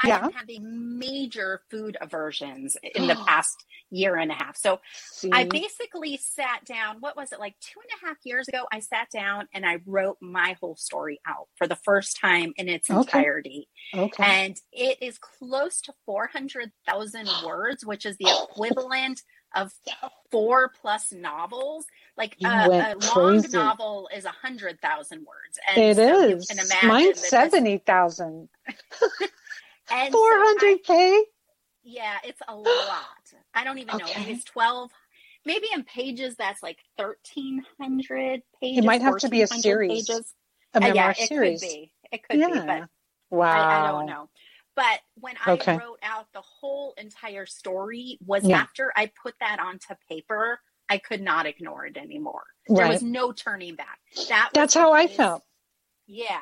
[0.00, 0.18] I Yeah.
[0.24, 4.56] am having major food aversions in the past year and a half.
[4.56, 5.30] So See?
[5.32, 8.64] I basically sat down, what was it, like two and a half years ago?
[8.72, 12.68] I sat down and I wrote my whole story out for the first time in
[12.68, 13.18] its Okay.
[13.18, 13.68] entirety.
[13.94, 14.24] okay.
[14.24, 19.22] And it is close to 400,000 words, which is the equivalent
[19.54, 19.72] of
[20.32, 21.86] four plus novels.
[22.16, 23.56] Like a, went a long crazy.
[23.56, 25.58] novel is a 100,000 words.
[25.68, 26.50] And It so is.
[26.84, 28.48] Mine's that this- 70,000.
[28.68, 28.78] and
[30.12, 31.20] so I- 400K?
[31.84, 33.32] yeah, it's a lot.
[33.54, 34.04] I don't even know.
[34.04, 34.20] Okay.
[34.20, 34.90] Maybe it's 12.
[35.44, 38.78] Maybe in pages that's like 1,300 pages.
[38.78, 40.06] It might have to be a series.
[40.06, 40.34] Pages.
[40.74, 41.60] A Uh, memoir yeah, it series.
[41.60, 41.92] could be.
[42.12, 42.84] It could be, but Yeah.
[43.30, 43.50] Wow.
[43.68, 44.28] I, I don't know.
[44.74, 45.76] But when I Okay.
[45.76, 48.58] wrote out the whole entire story was Yeah.
[48.58, 50.60] after I put that onto paper,
[50.92, 52.44] I could not ignore it anymore.
[52.68, 53.98] There was no turning back.
[54.28, 55.42] That was That's how I felt.
[56.06, 56.40] Yeah.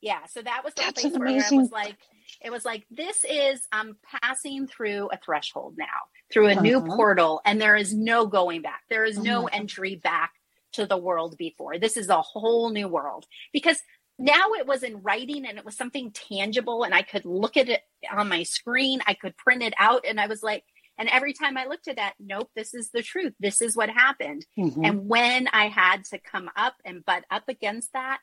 [0.00, 0.26] Yeah.
[0.26, 1.96] So that was the That's place where I amazing- was like,
[2.40, 6.00] It was like, this is, I'm passing through a threshold now,
[6.32, 6.96] through a new Uh-huh.
[6.96, 8.82] portal, and there is no going back.
[8.90, 10.32] There is Oh no entry back
[10.72, 11.78] to the world before.
[11.78, 13.78] This is a whole new world because
[14.18, 17.68] now it was in writing and it was something tangible and I could look at
[17.68, 19.00] it on my screen.
[19.06, 20.64] I could print it out and I was like,
[20.98, 23.34] and every time I looked at that, nope, this is the truth.
[23.40, 24.46] This is what happened.
[24.58, 24.86] Mhm.
[24.86, 28.20] And when I had to come up and butt up against that,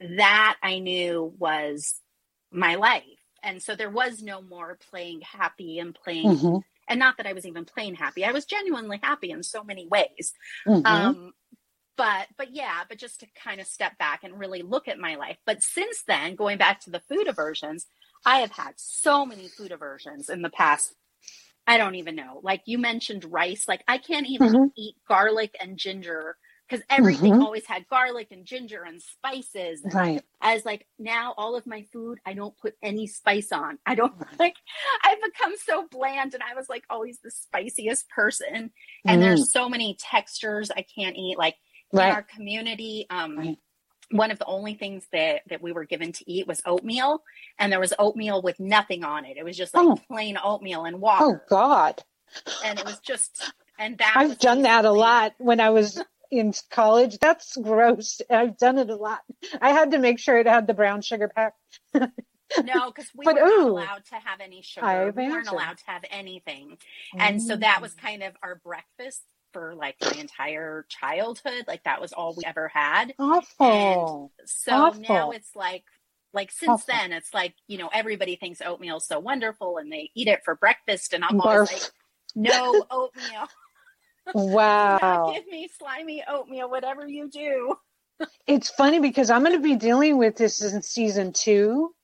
[0.00, 2.00] that I knew was
[2.50, 3.04] my life.
[3.42, 6.62] And so there was no more playing happy and playing, Mhm.
[6.88, 8.24] and not that I was even playing happy.
[8.24, 10.32] I was genuinely happy in so many ways.
[10.66, 10.86] Mhm.
[10.86, 11.34] Um,
[11.96, 15.16] but but yeah, but just to kind of step back and really look at my
[15.16, 15.36] life.
[15.44, 17.86] But since then, going back to the food aversions,
[18.24, 20.94] I have had so many food aversions in the past.
[21.68, 22.40] I don't even know.
[22.44, 24.72] Like you mentioned rice, like I can't even Mhm.
[24.78, 26.36] eat garlic and ginger
[26.68, 27.40] because everything Mhm.
[27.40, 29.84] always had garlic and ginger and spices.
[29.84, 30.24] And right.
[30.42, 33.78] I was like, now all of my food, I don't put any spice on.
[33.86, 34.56] I don't like,
[35.04, 38.72] I've become so bland and I was like always the spiciest person.
[39.08, 39.22] And Mm.
[39.22, 41.38] there's so many textures I can't eat.
[41.38, 41.56] Like
[41.98, 43.58] in our community, um, Right.
[44.10, 47.22] One of the only things that, that we were given to eat was oatmeal.
[47.58, 49.36] And there was oatmeal with nothing on it.
[49.36, 49.98] It was just like Oh.
[50.08, 51.40] plain oatmeal and water Oh.
[51.48, 52.02] God.
[52.64, 56.52] And it was just, and that I've done that a lot when I was in
[56.70, 57.18] college.
[57.18, 58.20] That's gross.
[58.30, 59.20] I've done it a lot.
[59.60, 61.54] I had to make sure it had the brown sugar pack.
[61.94, 65.12] No, because we But, were not ooh, allowed to have any sugar.
[65.14, 66.78] We weren't allowed to have anything.
[67.18, 67.82] And so that Mm.
[67.82, 71.64] was kind of our breakfast for like my entire childhood.
[71.66, 73.14] Like that was all we ever had.
[73.18, 74.32] awful.
[74.46, 75.02] So Awful.
[75.08, 75.84] now it's like
[76.32, 76.84] like since Awful.
[76.88, 80.54] then it's like, you know, everybody thinks oatmeal's so wonderful and they eat it for
[80.56, 81.90] breakfast and I'm always like,
[82.34, 83.48] no oatmeal.
[84.34, 85.32] Wow.
[85.34, 87.74] Give me slimy oatmeal, whatever you do.
[88.46, 91.94] It's funny because I'm going to be dealing with this in season two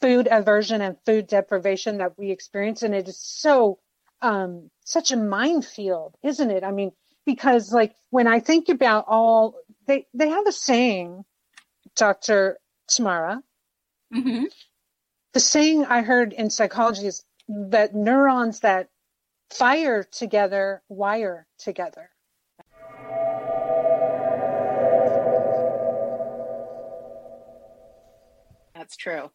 [0.00, 2.82] food aversion and food deprivation that we experience.
[2.82, 3.78] And it is so,
[4.22, 6.64] um, such a minefield, isn't it?
[6.64, 6.92] I mean,
[7.26, 9.56] because like when I think about all,
[9.86, 11.24] they, they have a saying,
[11.96, 12.58] Dr.
[12.88, 13.42] Tamara,
[14.14, 14.44] Mm-hmm.
[15.32, 18.88] the saying I heard in psychology is that neurons that
[19.50, 22.10] fire together wire together.
[28.74, 29.30] That's true.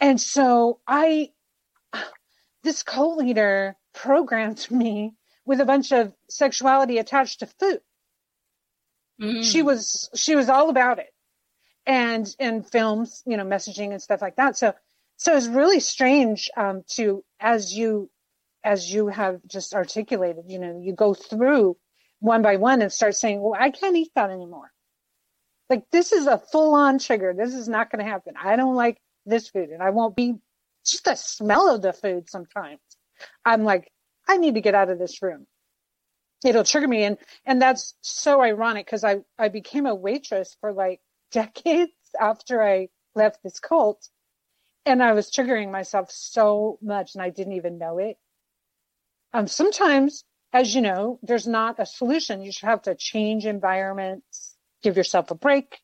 [0.00, 1.30] And so I,
[2.62, 7.80] this cult leader programmed me with a bunch of sexuality attached to food.
[9.20, 9.44] Mm.
[9.44, 11.12] She was, she was all about it.
[11.84, 14.56] And in films, you know, messaging and stuff like that.
[14.56, 14.72] So,
[15.16, 18.10] so it's really strange, um, to, as you,
[18.64, 21.76] as you have just articulated, you know, you go through
[22.20, 24.70] one by one and start saying, well, I can't eat that anymore.
[25.68, 27.34] Like this is a full on trigger.
[27.36, 28.34] This is not going to happen.
[28.40, 30.34] I don't like this food and I won't be
[30.86, 32.80] just the smell of the food sometimes.
[33.44, 33.90] I'm like,
[34.28, 35.46] I need to get out of this room.
[36.44, 37.04] It'll trigger me.
[37.04, 41.00] And, and that's so ironic because I, I became a waitress for like
[41.32, 44.08] decades after I left this cult
[44.84, 48.16] and I was triggering myself so much and I didn't even know it.
[49.32, 52.42] Um, sometimes, as you know, there's not a solution.
[52.42, 55.78] You should have to change environments, give yourself a break.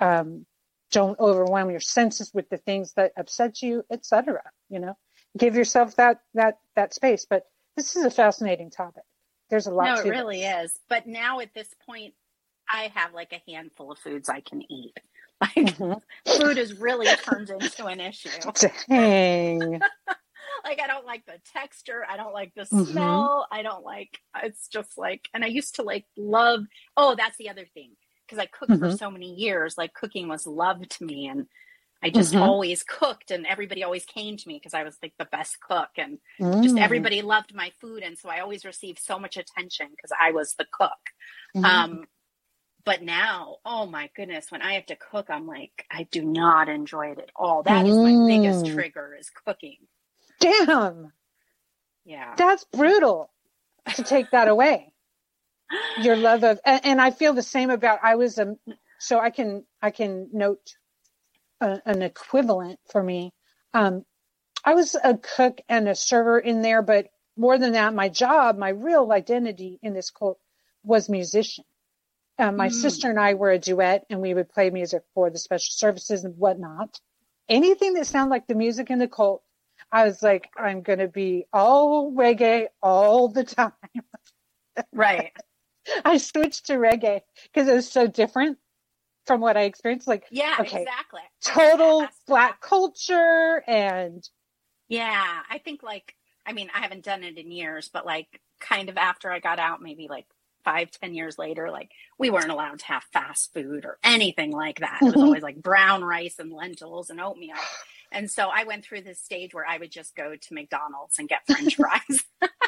[0.00, 0.46] Um,
[0.90, 4.42] don't overwhelm your senses with the things that upset you, etc.
[4.70, 4.96] You know,
[5.38, 7.26] give yourself that that that space.
[7.28, 9.04] But this is a fascinating topic.
[9.50, 9.86] There's a lot.
[9.86, 10.78] No, to it really is.
[10.88, 12.14] But now at this point,
[12.72, 14.94] I have like a handful of foods I can eat.
[15.42, 16.00] Like Mhm.
[16.26, 18.30] food has really turned into an issue.
[18.88, 19.82] Dang.
[20.64, 22.04] Like I don't like the texture.
[22.08, 22.88] I don't like the Mhm.
[22.90, 23.46] smell.
[23.52, 24.18] I don't like.
[24.42, 25.28] It's just like.
[25.34, 26.64] And I used to like love.
[26.96, 27.92] Oh, that's the other thing.
[28.26, 28.98] Because I cooked for Mhm.
[28.98, 29.78] so many years.
[29.78, 31.46] Like cooking was love to me, and
[32.04, 32.40] I just Mhm.
[32.40, 35.90] always cooked, and everybody always came to me because I was like the best cook,
[35.98, 36.18] and
[36.62, 36.78] just Mm.
[36.78, 40.54] everybody loved my food and so i always received so much attention because i was
[40.56, 40.90] the cook
[41.56, 41.64] Mhm.
[41.64, 42.04] um
[42.84, 46.68] but now oh my goodness when i have to cook i'm like i do not
[46.68, 48.66] enjoy it at all That is my biggest Mm.
[48.66, 49.78] trigger is cooking
[50.40, 51.12] Damn.
[52.04, 53.30] yeah That's brutal
[53.94, 54.92] to take that away.
[55.96, 58.56] Your love of, and, and I feel the same about, I was a,
[58.98, 60.76] so I can, I can note
[61.60, 63.32] a, an equivalent for me.
[63.74, 64.04] Um,
[64.64, 68.58] I was a cook and a server in there, but more than that, my job,
[68.58, 70.38] my real identity in this cult
[70.84, 71.64] was musician.
[72.38, 72.70] Um, my Mm.
[72.70, 76.24] sister and I were a duet and we would play music for the special services
[76.24, 77.00] and whatnot.
[77.48, 79.42] Anything that sounded like the music in the cult,
[79.92, 83.72] I was like, I'm going to be all reggae all the time.
[84.94, 85.32] right
[86.04, 88.58] I switched to reggae because it was so different
[89.26, 90.08] from what I experienced.
[90.08, 90.86] Like yeah Okay.
[90.86, 94.28] exactly total to black culture and
[94.88, 96.14] Yeah, I think like
[96.46, 99.58] I mean I haven't done it in years, but like kind of after I got
[99.58, 100.26] out, maybe like
[100.64, 104.80] five, ten years later, like we weren't allowed to have fast food or anything like
[104.80, 105.04] that.
[105.06, 107.68] It was always like brown rice and lentils and oatmeal.
[108.12, 111.28] And so I went through this stage where I would just go to McDonald's and
[111.28, 112.24] get French fries.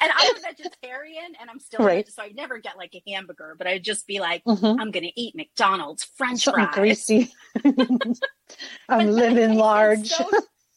[0.00, 2.08] and I'm a vegetarian and I'm still Right.
[2.08, 4.80] so I never get like a hamburger, but I'd just be like, Mhm.
[4.80, 6.74] I'm gonna eat McDonald's French Something fries.
[6.74, 7.32] greasy.
[8.88, 10.08] I'm living large.
[10.08, 10.28] so-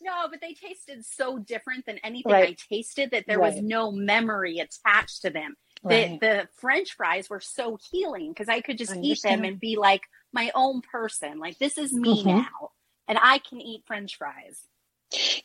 [0.01, 2.49] no, but they tasted so different than anything Right.
[2.59, 5.55] I tasted that there was no memory attached to them.
[5.81, 6.19] Right.
[6.19, 9.59] The the French fries were so healing because I could just I eat them and
[9.59, 10.01] be like
[10.33, 11.39] my own person.
[11.39, 12.25] Like this is me Mhm.
[12.25, 12.71] now,
[13.07, 14.67] and I can eat French fries.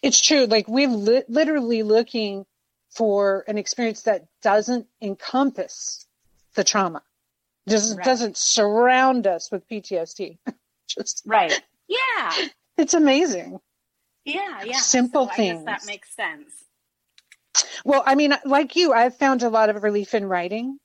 [0.02, 0.46] It's true.
[0.46, 2.44] Like we're li- literally looking
[2.90, 6.06] for an experience that doesn't encompass
[6.54, 7.02] the trauma,
[7.68, 8.04] just Right.
[8.04, 10.38] doesn't surround us with PTSD.
[10.88, 11.62] just Right.
[11.86, 12.46] Yeah.
[12.76, 13.60] it's amazing.
[14.24, 14.62] Yeah.
[14.64, 14.78] Yeah.
[14.78, 15.64] Simple So things.
[15.64, 16.52] that makes sense.
[17.84, 20.78] Well, I mean, like you, I've found a lot of relief in writing.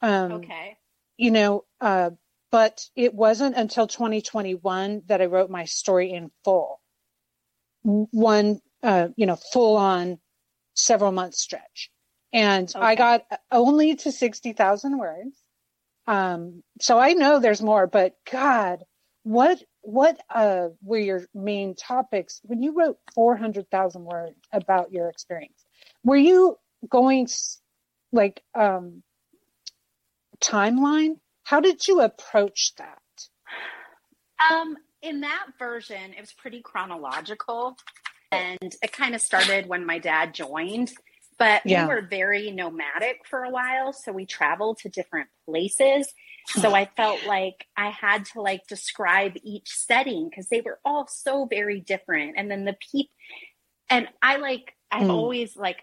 [0.00, 0.76] Um, Okay.
[1.16, 2.10] You know, uh,
[2.50, 6.80] but it wasn't until 2021 that I wrote my story in full.
[7.82, 10.18] One, uh, you know, full on
[10.74, 11.90] several month stretch.
[12.32, 15.40] And I got only to 60,000 words.
[16.06, 18.82] Um, so I know there's more, but God,
[19.22, 25.64] what, what, uh, were your main topics when you wrote 400,000 words about your experience?
[26.02, 26.58] Were you
[26.88, 27.28] going
[28.12, 29.02] like, um,
[30.40, 31.18] timeline?
[31.44, 32.98] How did you approach that?
[34.50, 37.76] Um, in that version, it was pretty chronological,
[38.34, 40.92] and it kind of started when my dad joined.
[41.38, 41.88] But Yeah.
[41.88, 46.12] we were very nomadic for a while, so we traveled to different places.
[46.46, 51.08] So I felt like I had to like describe each setting because they were all
[51.08, 52.34] so very different.
[52.36, 53.12] And then the people,
[53.90, 55.10] and I like, I've Mm.
[55.10, 55.78] always like,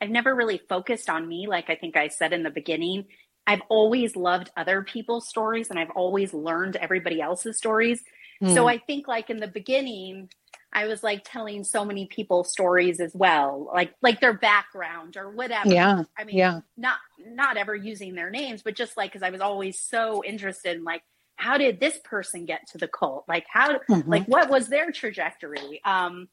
[0.00, 1.46] I've never really focused on me.
[1.46, 3.06] Like I think I said in the beginning,
[3.46, 8.02] I've always loved other people's stories and I've always learned everybody else's stories.
[8.46, 8.70] So Mm.
[8.70, 10.30] I think like in the beginning,
[10.72, 15.30] I was like telling so many people stories as well, like like their background or
[15.30, 15.72] whatever.
[15.72, 19.30] yeah, I mean, yeah, not not ever using their names, but just like because I
[19.30, 21.02] was always so interested in like
[21.36, 23.24] how did this person get to the cult?
[23.26, 24.06] Like how Mhm.
[24.06, 25.80] like what was their trajectory?
[25.84, 26.28] Um,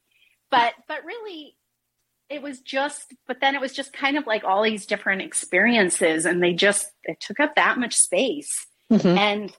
[0.50, 1.56] but but really
[2.28, 6.26] it was just but then it was just kind of like all these different experiences
[6.26, 8.66] and they just it took up that much space.
[8.92, 9.16] Mhm.
[9.18, 9.56] And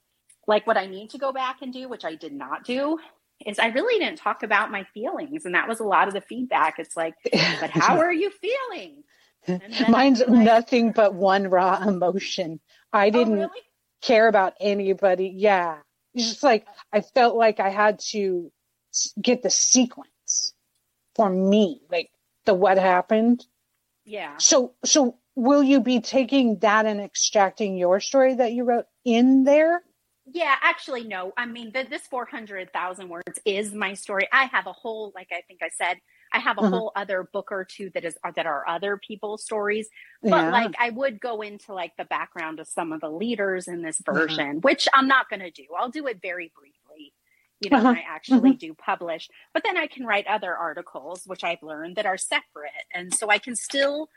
[0.48, 2.98] like what I need to go back and do, which I did not do,
[3.46, 5.46] is I really didn't talk about my feelings.
[5.46, 6.80] And that was a lot of the feedback.
[6.80, 7.16] It's like,
[7.62, 9.04] but how are you feeling?
[9.90, 12.60] Mine's like, nothing but one raw emotion.
[12.92, 13.62] I "Oh, didn't really?
[14.02, 15.34] care about anybody.
[15.36, 15.78] Yeah.
[16.14, 18.52] It's just like I felt like I had to
[19.22, 20.54] get the sequence
[21.16, 22.10] for me, like
[22.46, 23.46] the what happened.
[24.06, 24.38] Yeah.
[24.38, 29.44] So, so will you be taking that and extracting your story that you wrote in
[29.44, 29.84] there?
[30.32, 31.34] Yeah, actually, no.
[31.38, 34.28] I mean, the, this 400,000 words is my story.
[34.32, 35.98] I have a whole, like I think I said,
[36.34, 36.70] I have a Mhm.
[36.70, 39.90] whole other book or two that is that are other people's stories.
[40.22, 40.52] But Yeah.
[40.52, 44.00] like, I would go into like the background of some of the leaders in this
[44.06, 45.66] version, which I'm not going to do.
[45.78, 47.14] I'll do it very briefly.
[47.62, 47.88] You know, Uh-huh.
[47.90, 51.96] when I actually do publish, but then I can write other articles, which I've learned
[51.98, 52.72] that are separate.
[52.94, 54.10] And so I can still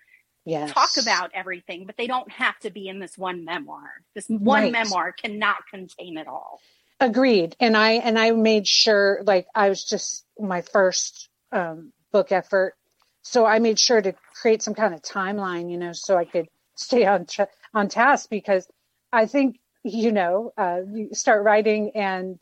[0.44, 0.72] yes.
[0.72, 3.82] talk about everything, but they don't have to be in this one memoir.
[4.14, 4.72] This one Right.
[4.72, 6.60] memoir cannot contain it all.
[7.00, 7.56] Agreed.
[7.58, 12.74] And I and I made sure like I was just my first um book effort.
[13.22, 16.48] So I made sure to create some kind of timeline, you know, so I could
[16.76, 18.66] stay on tra- on task because
[19.12, 22.38] I think you know, uh you start writing and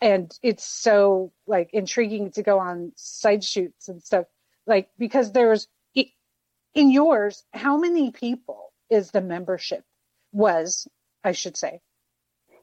[0.00, 4.24] and it's so like intriguing to go on side shoots and stuff
[4.66, 5.68] like because there's i-
[6.74, 9.84] in yours how many people is the membership
[10.32, 10.88] was
[11.24, 11.80] I should say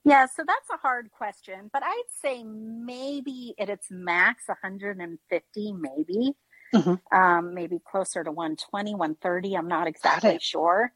[0.06, 6.34] Yeah, so that's a hard question, but I'd say maybe at its max 150, maybe.
[6.74, 7.00] Mhm.
[7.14, 9.56] Um, maybe closer to 120, 130.
[9.56, 10.94] I'm not exactly sure.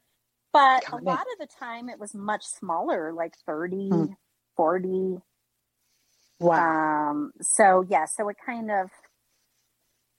[0.53, 1.21] But Got a it.
[1.21, 4.13] lot of the time it was much smaller, like 30, Hmm.
[4.57, 5.19] 40.
[6.39, 8.89] wow Um, so yeah, so it kind of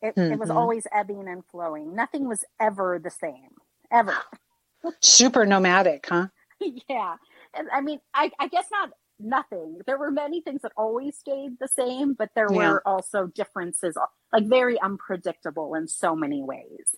[0.05, 0.57] it, it was Mhm.
[0.57, 1.97] always ebbing and flowing.
[1.97, 3.51] Nothing was ever the same.
[3.93, 4.17] Ever.
[5.03, 6.29] super nomadic huh
[6.89, 7.17] yeah.
[7.57, 8.91] And I mean, I, I guess not
[9.21, 9.81] nothing.
[9.87, 12.75] There were many things that always stayed the same, but there Yeah.
[12.75, 13.97] were also differences,
[14.33, 16.97] like very unpredictable in so many ways.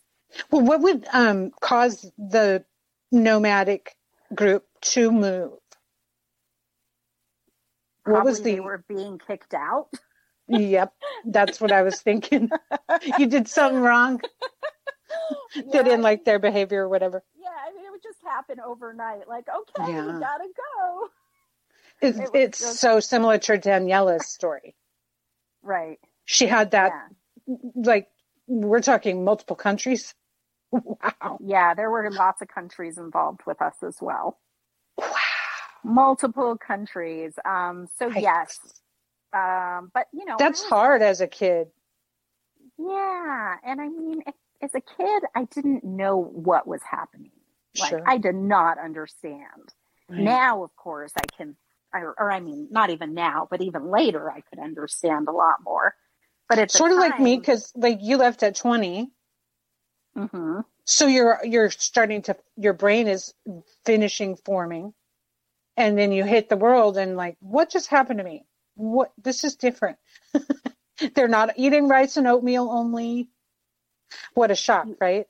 [0.51, 2.65] Well, what would um, cause the
[3.13, 3.97] nomadic
[4.35, 5.53] group to move?
[8.05, 9.89] What Probably was they the were being kicked out.
[10.49, 10.93] Yep,
[11.27, 12.51] that's what I was thinking.
[13.19, 14.21] you did something wrong.
[15.55, 17.23] Yeah, Didn't like their behavior or whatever.
[17.41, 19.27] yeah, I mean, it would just happen overnight.
[19.29, 20.05] Like, okay, Yeah.
[20.15, 21.09] we gotta go.
[22.03, 24.75] It's, It it's just- so similar to Daniella's story.
[25.63, 25.99] Right.
[26.27, 26.93] She had that,
[27.49, 27.55] yeah.
[27.77, 28.09] like,
[28.47, 30.15] we're talking multiple countries.
[30.73, 31.39] Wow.
[31.41, 34.39] yeah, there were lots of countries involved with us as well.
[34.99, 35.07] Wow.
[35.85, 37.39] Multiple countries.
[37.45, 38.21] Um, so Yikes.
[38.21, 38.59] yes.
[39.33, 41.69] Um, but you know, That's was- hard as a kid.
[42.79, 44.23] Yeah, and I mean,
[44.61, 47.31] as a kid, I didn't know what was happening.
[47.79, 48.03] Like, Sure.
[48.07, 49.41] I did not understand.
[50.09, 50.21] Right.
[50.21, 51.57] Now, of course, I can,
[51.95, 55.57] or, or I mean, not even now, but even later, I could understand a lot
[55.65, 55.95] more.
[56.49, 59.11] But it's Sort of like me, because like you left at 20.
[60.17, 60.61] mm-hmm.
[60.85, 63.35] So you're you're starting to your brain is
[63.85, 64.95] finishing forming.
[65.77, 68.47] And then you hit the world and like, what just happened to me?
[68.77, 69.99] What this is different.
[71.15, 73.31] They're not eating rice and oatmeal only.
[74.35, 75.27] What a shock, right?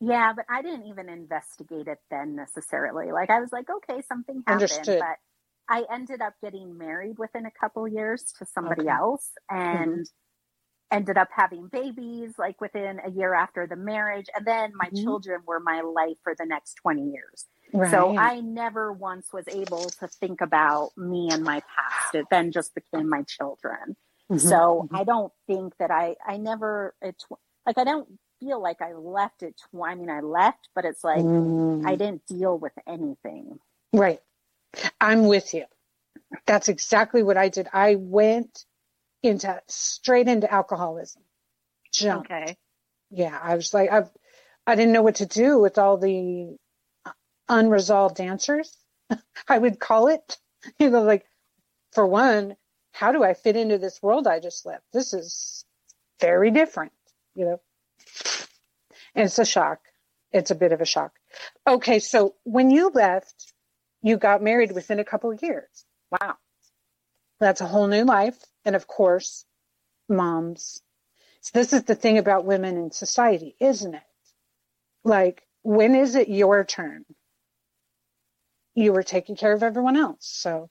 [0.00, 3.12] Yeah, but I didn't even investigate it then necessarily.
[3.12, 5.00] Like I was like, okay, something happened, Understood.
[5.00, 5.18] but
[5.68, 8.90] I ended up getting married within a couple years to somebody Okay.
[8.90, 8.98] Mm-hmm.
[9.02, 10.06] else and
[10.90, 15.02] ended up having babies like within a year after the marriage and then my Mhm.
[15.02, 17.46] children were my life for the next 20 years.
[17.72, 17.90] Right.
[17.90, 22.14] So I never once was able to think about me and my past.
[22.14, 23.96] It then just became my children.
[24.30, 24.40] Mhm.
[24.40, 27.22] So I don't think that I, I never, it,
[27.66, 29.56] like, I don't feel like I left it.
[29.58, 31.86] Tw- I mean, I left, but it's like, Mm.
[31.86, 33.58] I didn't deal with anything.
[33.92, 34.22] Right.
[35.00, 35.66] I'm with you.
[36.46, 37.68] That's exactly what I did.
[37.72, 38.64] I went
[39.22, 41.22] into straight into alcoholism.
[41.92, 42.26] Jump.
[42.26, 42.56] Okay.
[43.10, 43.38] Yeah.
[43.40, 44.10] I was like, I've,
[44.66, 46.56] I didn't know what to do with all the
[47.06, 47.12] uh,
[47.48, 48.76] unresolved answers.
[49.48, 50.38] I would call it,
[50.78, 51.24] you know, like
[51.92, 52.56] for one,
[52.92, 54.84] how do I fit into this world I just left?
[54.92, 55.64] This is
[56.20, 56.92] very different,
[57.34, 57.60] you know.
[59.14, 59.80] And it's a shock.
[60.32, 61.12] It's a bit of a shock.
[61.66, 63.52] Okay, so when you left,
[64.02, 65.84] you got married within a couple of years.
[66.10, 66.36] Wow.
[67.40, 68.38] That's a whole new life.
[68.68, 69.46] And of course,
[70.10, 70.82] moms.
[71.40, 74.02] So this is the thing about women in society, isn't it?
[75.04, 77.06] Like, when is it your turn?
[78.74, 80.26] You were taking care of everyone else.
[80.26, 80.68] So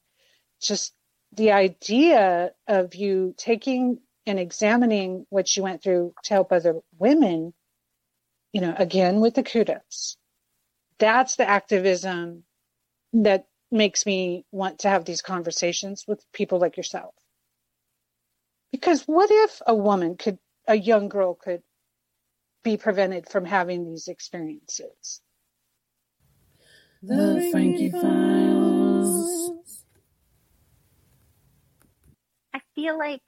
[0.62, 0.94] just
[1.32, 7.52] the idea of you taking and examining what you went through to help other women,
[8.54, 10.18] you know, again with the kudos.
[11.00, 12.44] That's the activism
[13.14, 17.16] that makes me want to have these conversations with people like yourself.
[18.80, 21.64] Because what if a woman could, a young girl could
[22.64, 25.22] be prevented from having these experiences?
[27.02, 29.52] The Frankie Files.
[32.54, 33.22] I feel like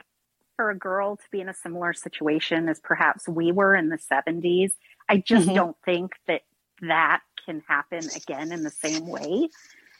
[0.55, 3.97] for a girl to be in a similar situation as perhaps we were in the
[3.97, 4.73] 70s,
[5.07, 5.55] I just Mhm.
[5.55, 6.43] don't think that
[6.81, 9.49] that can happen again in the same way.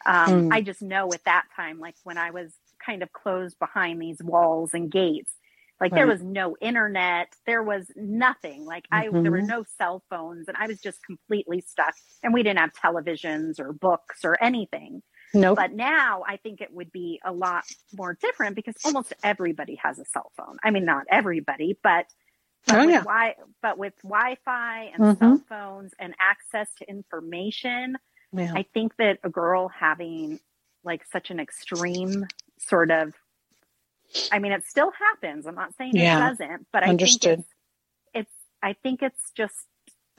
[0.06, 0.48] Um, Mm.
[0.52, 2.52] I just know at that time, like when I was
[2.84, 5.34] kind of closed behind these walls and gates,
[5.80, 8.64] like there was no internet, there was nothing.
[8.66, 9.48] Like I, there were Mhm.
[9.48, 11.94] no cell phones, and I was just completely stuck.
[12.22, 15.02] And we didn't have televisions or books or anything.
[15.32, 15.56] Nope.
[15.56, 17.64] But now I think it would be a lot
[17.94, 20.56] more different because almost everybody has a cell phone.
[20.64, 22.06] I mean, not everybody, but
[22.66, 23.00] but, Oh, with, yeah.
[23.04, 25.18] wi- but with Wi-Fi and Mhm.
[25.18, 27.96] cell phones and access to information,
[28.32, 28.52] Yeah.
[28.54, 30.40] I think that a girl having
[30.84, 32.26] like such an extreme
[32.58, 33.14] sort of,
[34.32, 35.46] I mean, it still happens.
[35.46, 36.16] I'm not saying Yeah.
[36.18, 37.38] it doesn't, but I Understood.
[37.38, 37.46] think
[38.14, 38.32] it's, it's,
[38.62, 39.54] I think it's just,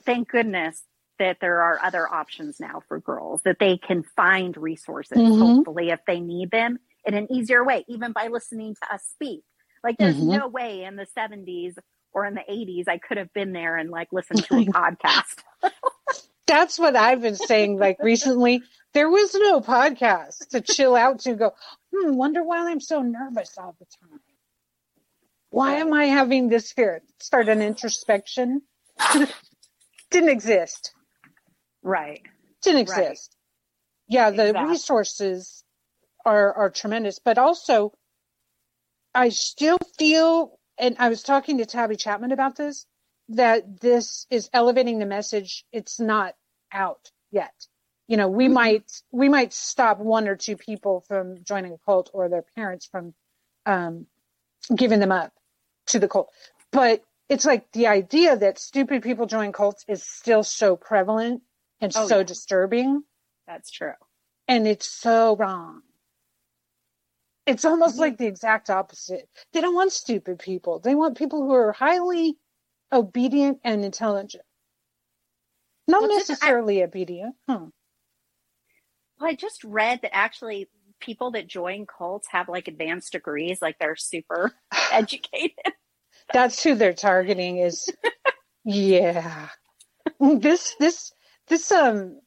[0.04, 0.84] thank goodness
[1.20, 5.40] that there are other options now for girls that they can find resources, Mhm.
[5.58, 9.44] hopefully, if they need them in an easier way, even by listening to us speak.
[9.84, 10.40] Like, there's Mhm.
[10.40, 11.78] no way in the 70s
[12.14, 15.44] or in the 80s I could have been there and like listened to a podcast.
[16.48, 17.78] That's what I've been saying.
[17.78, 18.62] Like recently,
[18.94, 21.52] there was no podcast to chill out to go,
[21.94, 24.20] hmm, wonder why I'm so nervous all the time.
[25.52, 27.02] Why am I having this fear?
[27.20, 28.62] Start an introspection.
[30.12, 30.94] Didn't exist.
[31.84, 32.22] Right.
[32.64, 33.12] Didn't Right.
[33.12, 33.36] exist.
[34.08, 34.70] Yeah, the Exactly.
[34.70, 35.64] resources
[36.26, 37.94] are are tremendous, but also
[39.14, 42.86] I still feel and I was talking to Tabby Chapman about this
[43.30, 45.66] that this is elevating the message.
[45.72, 46.36] It's not
[46.72, 47.54] out yet.
[48.08, 52.10] You know, we might we might stop one or two people from joining a cult
[52.14, 53.14] or their parents from
[53.66, 54.06] um,
[54.76, 55.32] giving them up
[55.88, 56.30] to the cult,
[56.72, 61.42] but it's like the idea that stupid people join cults is still so prevalent
[61.80, 62.24] and Oh, so yeah.
[62.24, 63.04] disturbing
[63.48, 63.94] That's true.
[64.48, 65.82] and it's so wrong.
[67.46, 68.00] It's almost Mhm.
[68.00, 69.30] like the exact opposite.
[69.54, 70.80] They don't want stupid people.
[70.80, 72.38] They want people who are highly
[72.92, 74.44] obedient and intelligent.
[75.88, 77.36] Not Well, didn't I- necessarily obedient.
[77.48, 77.68] Huh.
[79.22, 80.68] Well, I just read that actually
[81.00, 84.52] people that join cults have like advanced degrees, like they're super
[84.92, 85.56] educated.
[86.34, 87.94] That's who they're targeting is
[88.66, 89.50] yeah.
[90.20, 91.12] This this
[91.48, 92.20] this um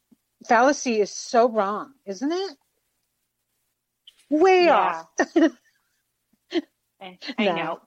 [0.49, 2.57] fallacy is so wrong, isn't it?
[4.30, 4.70] Way Yeah.
[4.70, 5.09] off.
[7.01, 7.55] I, I No.
[7.55, 7.80] know.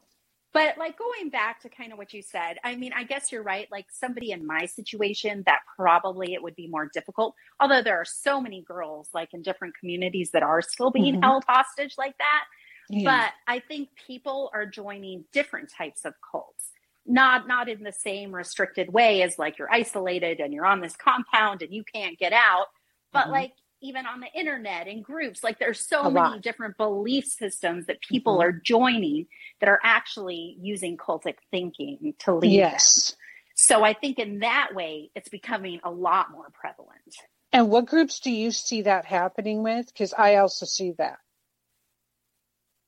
[0.58, 3.44] But like going back to kind of what you said, I mean, I guess you're
[3.44, 3.68] right.
[3.72, 7.36] Like somebody in my situation, that probably it would be more difficult.
[7.60, 11.22] Although there are so many girls like in different communities that are still being Mhm.
[11.22, 12.46] held hostage like that.
[12.90, 13.28] Yeah.
[13.28, 16.72] But I think people are joining different types of cults.
[17.06, 20.96] Not not in the same restricted way as like you're isolated and you're on this
[20.96, 22.68] compound and you can't get out,
[23.14, 23.32] but Mhm.
[23.32, 26.42] like even on the internet in groups, like there's so A many lot.
[26.42, 28.44] different belief systems that people Mhm.
[28.44, 29.28] are joining
[29.60, 32.72] that are actually using cultic thinking to lead them.
[32.72, 33.16] yes.
[33.56, 37.16] So I think in that way it's becoming a lot more prevalent.
[37.52, 39.88] And what groups do you see that happening with?
[39.88, 41.20] Because I also see that.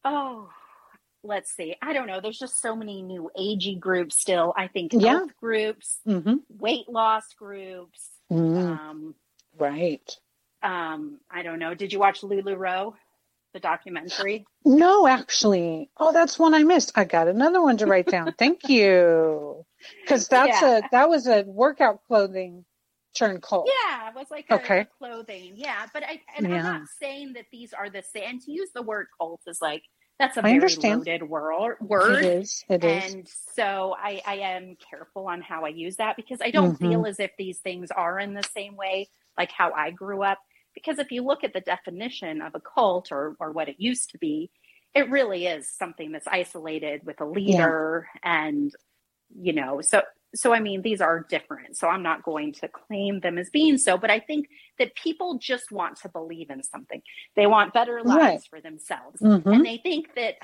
[0.04, 0.50] Oh,
[1.24, 1.76] let's see.
[1.82, 2.20] I don't know.
[2.22, 4.54] There's just so many new agey groups still.
[4.56, 5.18] I think Yeah.
[5.20, 6.36] health groups, Mm-hmm.
[6.50, 8.10] weight loss groups.
[8.32, 9.16] Um,
[9.58, 10.20] right.
[10.64, 11.74] Um, I don't know.
[11.74, 12.94] Did you watch LuLaRoe,
[13.54, 14.46] the documentary?
[14.66, 15.90] No, actually.
[15.98, 16.92] Oh, that's one I missed.
[16.96, 18.34] I got another one to write down.
[18.38, 19.66] Thank you.
[20.04, 20.80] Because that's Yeah.
[20.80, 22.66] a that was a workout clothing
[23.16, 23.68] turn cult.
[23.68, 24.88] Yeah, it was like a, Okay.
[24.98, 25.54] clothing.
[25.56, 28.24] Yeah, but I and I'm not saying that these are the same.
[28.26, 29.84] And to use the word cult is like
[30.20, 31.00] that's a I very understand.
[31.00, 31.78] loaded word.
[31.82, 32.24] It Word.
[32.24, 32.64] is.
[32.70, 33.16] It is.
[33.16, 36.80] and so I, I am careful on how I use that because I don't Mhm.
[36.80, 39.08] feel as if these things are in the same way
[39.38, 40.40] like how I grew up.
[40.84, 44.12] Because if you look at the definition of a cult or, or what it used
[44.12, 44.50] to be,
[44.96, 48.74] it really is something that's isolated with a leader and
[49.40, 50.02] you know so
[50.36, 51.78] so I mean these are different.
[51.78, 54.48] So I'm not going to claim them as being so, but I think
[54.80, 57.02] that people just want to believe in something.
[57.36, 58.44] They want better lives Right.
[58.50, 59.44] for themselves Mhm.
[59.54, 60.36] and they think that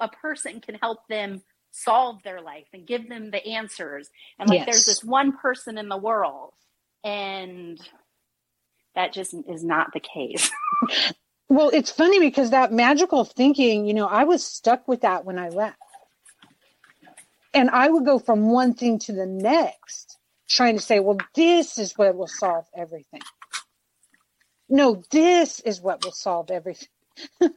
[0.00, 4.08] a person can help them solve their life and give them the answers
[4.38, 6.54] and like there's this one person in the world
[7.04, 7.78] and
[8.94, 10.50] that just is not the case
[11.48, 15.38] Well, it's funny because that magical thinking, you know, I was stuck with that when
[15.38, 15.78] I left.
[17.52, 20.18] And I would go from one thing to the next,
[20.48, 23.20] trying to say, well, this is what will solve everything.
[24.68, 26.88] No, this is what will solve everything.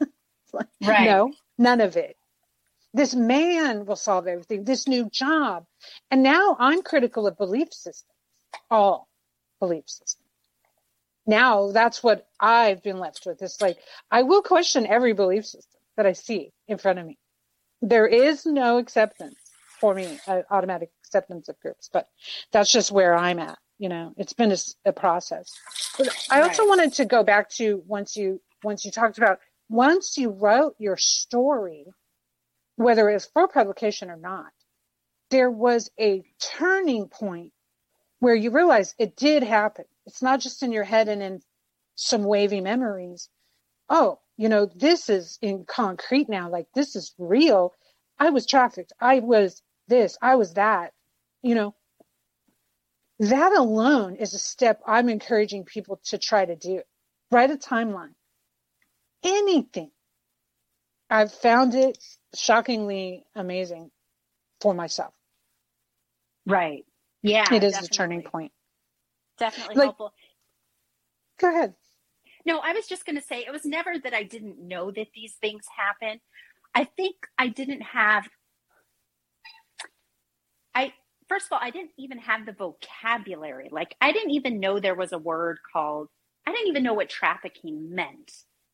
[0.53, 1.05] Like, Right.
[1.05, 2.15] No, none of it.
[2.93, 5.65] This man will solve everything, this new job.
[6.09, 8.15] And now I'm critical of belief systems,
[8.71, 9.09] all
[9.59, 10.26] belief systems.
[11.27, 13.41] Now that's what I've been left with.
[13.41, 13.77] It's like,
[14.09, 17.17] I will question every belief system that I see in front of me.
[17.81, 19.35] There is no acceptance
[19.79, 22.07] for me, uh, automatic acceptance of groups, but
[22.51, 23.59] that's just where I'm at.
[23.77, 24.55] You know, it's been
[24.85, 25.53] a process.
[25.97, 26.69] But I also Right.
[26.69, 30.97] wanted to go back to once you, once you talked about, once you wrote your
[30.97, 31.85] story,
[32.77, 34.51] whether it was for publication or not,
[35.29, 37.51] there was a turning point
[38.19, 39.85] where you realize it did happen.
[40.05, 41.41] It's not just in your head and in
[41.95, 43.29] some wavy memories.
[43.89, 46.49] Oh, you know, this is in concrete now.
[46.49, 47.73] Like this is real.
[48.19, 48.93] I was trafficked.
[49.01, 50.17] I was this.
[50.21, 50.93] I was that.
[51.43, 51.75] You know,
[53.19, 56.81] that alone is a step I'm encouraging people to try to do.
[57.31, 58.15] Write a timeline.
[59.23, 59.91] Anything.
[61.09, 61.97] I've found it
[62.35, 63.91] shockingly amazing
[64.61, 65.13] for myself.
[66.47, 66.86] right
[67.23, 68.51] yeah it is a turning point.
[69.39, 70.13] definitely Like- helpful
[71.39, 71.75] Go ahead.
[72.45, 75.07] No, I was just going to say it was never that I didn't know that
[75.13, 76.19] these things happen.
[76.73, 78.25] I think I didn't have
[80.75, 80.93] I
[81.29, 83.69] first of all, I didn't even have the vocabulary.
[83.71, 86.09] Like I didn't even know there was a word called
[86.47, 88.31] I didn't even know what trafficking meant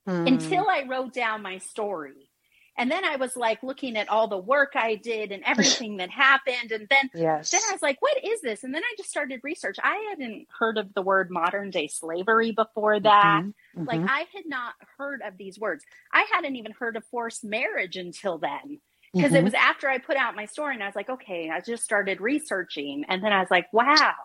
[0.08, 0.28] Hmm.
[0.28, 2.30] until I wrote down my story.
[2.78, 6.10] And then I was like looking at all the work I did and everything that
[6.10, 7.52] happened and then yes.
[7.52, 8.64] then I was like, what is this?
[8.64, 9.78] And then I just started research.
[9.84, 13.44] I hadn't heard of the word modern day slavery before that.
[13.44, 13.54] Mhm,
[13.86, 14.08] Like mhm.
[14.08, 15.86] I had not heard of these words.
[16.12, 18.82] I hadn't even heard of forced marriage until then.
[19.16, 19.46] Because it Mhm.
[19.46, 22.22] was after I put out my story and I was like, okay, I just started
[22.22, 23.06] researching.
[23.08, 24.16] And then I was like, wow,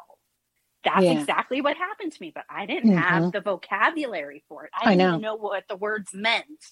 [0.85, 1.11] that's Yeah.
[1.11, 2.33] exactly what happened to me.
[2.35, 3.33] But I didn't have Mhm.
[3.33, 4.71] the vocabulary for it.
[4.75, 5.21] I I didn't know.
[5.21, 6.65] know what the words meant.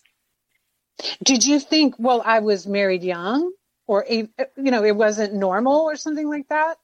[1.24, 3.52] Did you think, well, I was married young,
[3.86, 6.78] or you know, it wasn't normal, or something like that,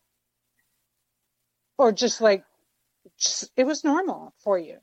[1.79, 2.45] or just like,
[3.19, 4.79] just, it was normal for you?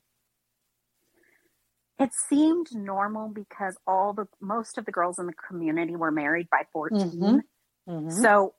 [1.99, 6.49] it seemed normal because all the most of the girls in the community were married
[6.51, 7.43] by 14 Mhm.
[7.87, 8.15] Mhm.
[8.23, 8.55] so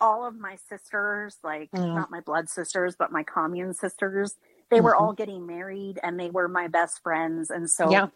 [0.00, 1.94] all of my sisters like Mm.
[1.94, 4.36] not my blood sisters but my commune sisters
[4.70, 4.96] they were Mhm.
[4.96, 8.08] all getting married and they were my best friends and so yeah.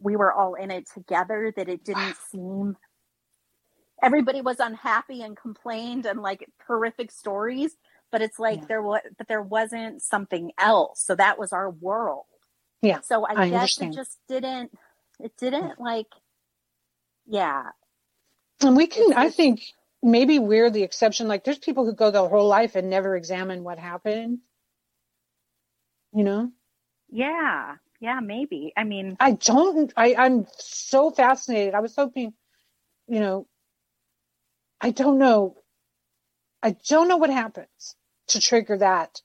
[0.00, 2.76] We were all in it together that it didn't seem
[4.02, 7.76] everybody was unhappy and complained and like horrific stories
[8.12, 8.66] but it's like Yeah.
[8.68, 12.26] there was but there wasn't something else so that was our world
[12.82, 13.92] Yeah, so i, I guess understand.
[13.92, 14.72] it just didn't
[15.20, 16.08] it didn't like
[17.26, 17.64] yeah
[18.62, 19.62] And we can, It's I think
[20.02, 21.28] maybe we're the exception.
[21.28, 24.40] Like there's people who go their whole life and never examine what happened.
[26.14, 26.52] You know,
[27.10, 31.74] yeah yeah maybe i mean I don't, I, I'm so fascinated.
[31.74, 32.34] I was hoping,
[33.08, 33.46] you know,
[34.80, 35.56] I don't know.
[36.62, 37.96] I don't know what happens
[38.28, 39.22] to trigger that.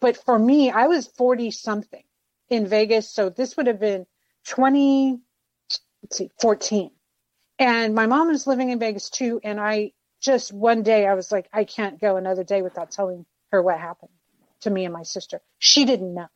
[0.00, 2.04] But for me, I was 40 something
[2.50, 3.10] in Vegas.
[3.10, 4.06] So this would have been
[4.48, 5.18] 20,
[6.02, 6.90] let's see, 14.
[7.58, 9.40] And my mom was living in Vegas too.
[9.44, 13.26] And I just one day I was like, I can't go another day without telling
[13.52, 14.12] her what happened
[14.62, 15.40] to me and my sister.
[15.58, 16.28] She didn't know.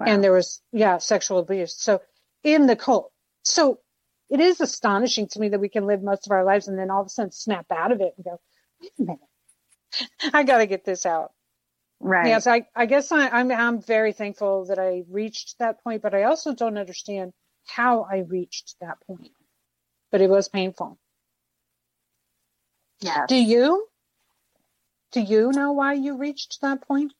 [0.00, 0.06] Wow.
[0.06, 1.76] And there was, yeah, sexual abuse.
[1.78, 2.00] So
[2.42, 3.12] in the cult.
[3.42, 3.80] So
[4.30, 6.90] it is astonishing to me that we can live most of our lives and then
[6.90, 8.40] all of a sudden snap out of it and go,
[8.80, 10.32] wait a minute.
[10.34, 11.32] I got to get this out.
[12.00, 16.02] right Yes, I, I guess I, I'm I'm very thankful that I reached that point,
[16.02, 17.32] but I also don't understand
[17.66, 19.32] how I reached that point.
[20.10, 20.98] But it was painful.
[23.00, 23.26] Yeah.
[23.26, 23.86] Do you?
[25.12, 27.12] Do you know why you reached that point?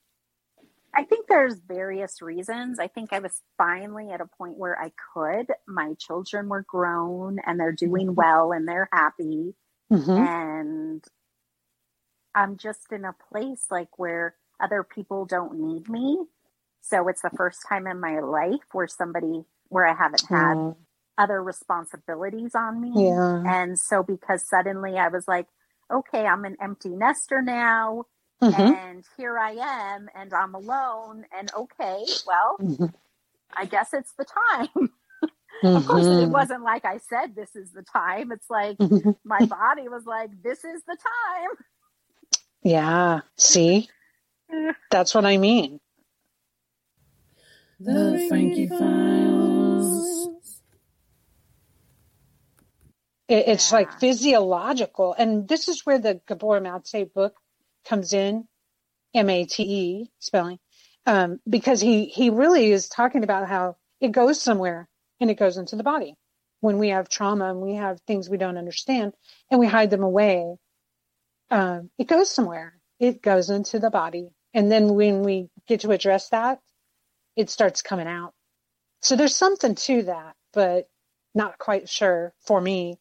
[0.94, 2.78] I think there's various reasons.
[2.78, 5.52] I think I was finally at a point where I could.
[5.66, 9.54] My children were grown and they're doing well and they're happy.
[9.92, 10.10] Mm-hmm.
[10.10, 11.04] And
[12.34, 16.18] I'm just in a place like where other people don't need me.
[16.80, 20.74] So it's the first time in my life where somebody, where I haven't had
[21.18, 22.92] other responsibilities on me.
[22.96, 23.42] yeah.
[23.46, 25.46] And so because suddenly I was like,
[25.92, 28.06] okay, I'm an empty nester now
[28.42, 28.80] Mhm.
[28.80, 32.94] and here I am and I'm alone and okay, well, Mhm.
[33.56, 34.68] I guess it's the time.
[35.74, 36.30] Of course, it Mhm.
[36.30, 38.32] wasn't like I said this is the time.
[38.32, 39.16] It's like Mhm.
[39.24, 41.50] my body was like this is the time.
[42.62, 43.20] Yeah.
[43.38, 43.90] See?
[44.90, 45.80] That's what I mean.
[47.80, 50.30] The Frankie Files.
[53.28, 55.14] It, it's like physiological.
[55.18, 57.36] And this is where the Gabor Mate book
[57.84, 58.46] comes in,
[59.14, 60.58] M-A-T-E spelling,
[61.06, 64.88] um, because he, he really is talking about how it goes somewhere
[65.20, 66.14] and it goes into the body.
[66.60, 69.14] When we have trauma and we have things we don't understand
[69.50, 70.56] and we hide them away,
[71.50, 72.74] um, it goes somewhere.
[72.98, 74.30] It goes into the body.
[74.52, 76.60] And then when we get to address that,
[77.36, 78.34] it starts coming out.
[79.02, 80.88] So there's something to that, but
[81.34, 82.98] not quite sure for me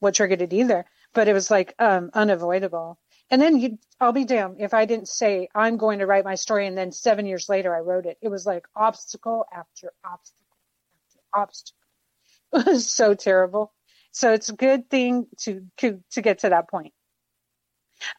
[0.00, 0.84] what triggered it either.
[1.14, 2.98] But it was like um, unavoidable.
[3.32, 6.36] And then you, I'll be damned if I didn't say I'm going to write my
[6.36, 8.18] story, and then seven years later I wrote it.
[8.22, 10.46] It was like obstacle after obstacle
[11.08, 11.78] after obstacle.
[12.54, 13.72] It was so terrible.
[14.12, 16.92] So it's a good thing to to, to get to that point.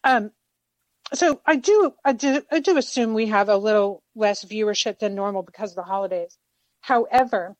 [0.02, 0.32] Um,
[1.12, 5.14] so I do I do I do assume we have a little less viewership than
[5.14, 6.36] normal because of the holidays.
[6.80, 7.54] However,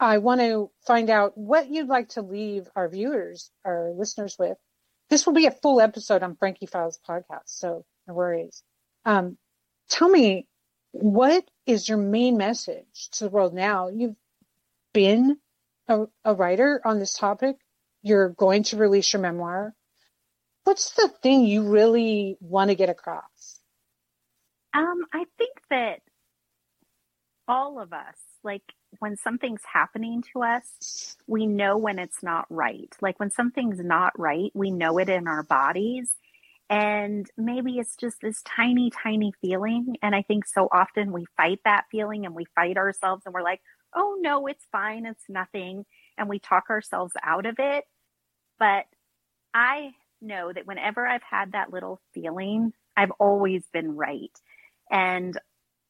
[0.00, 4.56] I want to find out what you'd like to leave our viewers, our listeners with.
[5.10, 8.62] This will be a full episode on Frankie Files podcast, so no worries.
[9.04, 9.36] Um,
[9.88, 10.46] tell me,
[10.92, 13.88] what is your main message to the world now?
[13.88, 14.16] You've
[14.92, 15.38] been
[15.88, 17.56] a, a writer on this topic.
[18.02, 19.74] You're going to release your memoir.
[20.64, 23.60] What's the thing you really want to get across?
[24.72, 26.00] Um, I think that
[27.46, 28.62] all of us, like
[28.98, 32.92] when something's happening to us, we know when it's not right.
[33.00, 36.12] Like when something's not right, we know it in our bodies.
[36.70, 39.96] And maybe it's just this tiny, tiny feeling.
[40.02, 43.42] And I think so often we fight that feeling and we fight ourselves and we're
[43.42, 43.60] like,
[43.94, 45.84] oh no, it's fine, it's nothing.
[46.16, 47.84] And we talk ourselves out of it.
[48.58, 48.86] But
[49.52, 54.32] I know that whenever I've had that little feeling, I've always been right.
[54.90, 55.38] And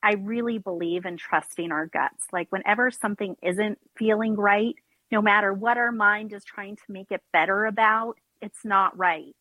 [0.05, 2.27] I really believe in trusting our guts.
[2.31, 4.75] Like whenever something isn't feeling right,
[5.11, 9.35] no matter what our mind is trying to make it better about, it's not right.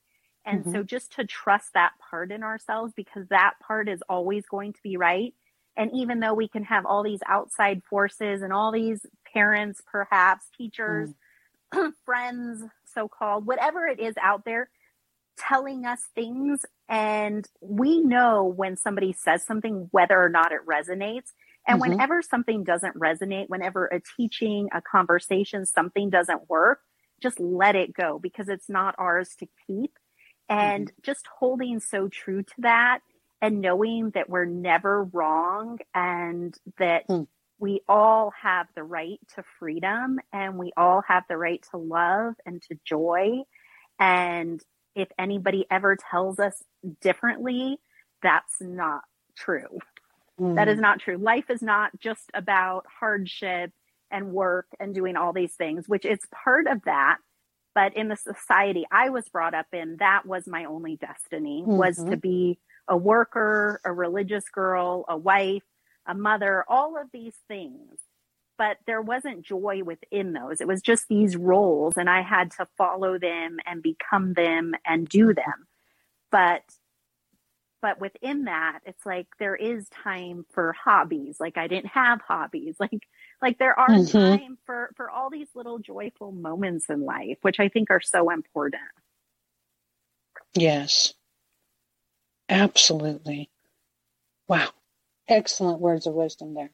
[0.46, 0.86] And so mm-hmm.
[0.86, 4.96] just to trust that part in ourselves because that part is always going to be
[4.96, 5.34] right.
[5.76, 10.46] And even though we can have all these outside forces and all these parents, perhaps
[10.58, 11.10] teachers,
[11.74, 11.92] mm.
[12.06, 14.70] friends, so called, whatever it is out there,
[15.38, 21.32] telling us things and we know when somebody says something whether or not it resonates
[21.68, 21.92] and mm-hmm.
[21.92, 26.80] whenever something doesn't resonate whenever a teaching a conversation something doesn't work
[27.22, 29.92] just let it go because it's not ours to keep
[30.50, 31.02] and mm-hmm.
[31.04, 33.00] just holding so true to that
[33.42, 37.28] and knowing that we're never wrong and that mm.
[37.60, 42.36] we all have the right to freedom and we all have the right to love
[42.46, 43.42] and to joy
[44.00, 44.64] and
[44.96, 46.62] if anybody ever tells us
[47.02, 47.78] differently,
[48.22, 49.02] that's not
[49.36, 49.80] true.
[50.40, 50.56] Mm.
[50.56, 51.18] That is not true.
[51.18, 53.72] Life is not just about hardship
[54.12, 57.18] and work and doing all these things, which is part of that.
[57.76, 61.76] But in the society I was brought up in, that was my only destiny mm-hmm.
[61.76, 65.64] was to be a worker, a religious girl, a wife,
[66.06, 68.00] a mother, all of these things
[68.58, 70.62] but there wasn't joy within those.
[70.62, 75.08] It was just these roles, and I had to follow them and become them and
[75.08, 75.68] do them.
[76.32, 76.64] But
[77.82, 81.38] but within that, it's like there is time for hobbies.
[81.40, 82.76] Like I didn't have hobbies.
[82.80, 83.08] Like
[83.42, 84.18] like there are mm-hmm.
[84.18, 88.30] time for for all these little joyful moments in life, which I think are so
[88.30, 88.82] important.
[90.54, 91.14] Yes.
[92.50, 93.50] Absolutely.
[94.48, 94.70] Wow.
[95.28, 96.72] Excellent words of wisdom there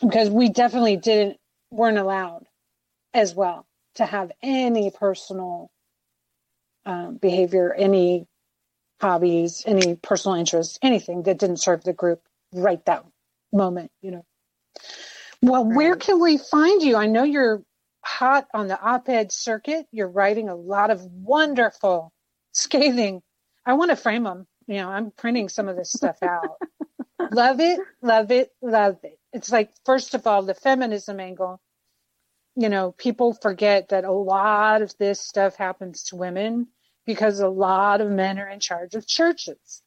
[0.00, 1.38] because we definitely didn't
[1.70, 2.46] weren't allowed
[3.12, 3.66] as well
[3.96, 5.70] to have any personal
[6.86, 8.26] um, behavior, any
[9.00, 12.20] hobbies, any personal interests, anything that didn't serve the group
[12.52, 13.04] right that
[13.52, 14.24] moment, you know.
[15.42, 15.76] Well, right.
[15.76, 16.96] where can we find you?
[16.96, 17.62] I know you're
[18.04, 19.86] hot on the op ed circuit.
[19.92, 22.12] You're writing a lot of wonderful,
[22.52, 23.22] scathing.
[23.66, 24.46] I want to frame them.
[24.66, 26.56] You know, I'm printing some of this stuff out.
[27.32, 31.60] love it, love it, love it it's like first of all the feminism angle
[32.56, 36.68] you know people forget that a lot of this stuff happens to women
[37.04, 39.82] because a lot of men are in charge of churches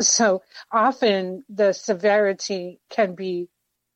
[0.00, 0.42] so
[0.72, 3.48] often the severity can be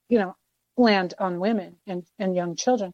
[0.08, 0.36] you know
[0.76, 2.92] land on women and, and young children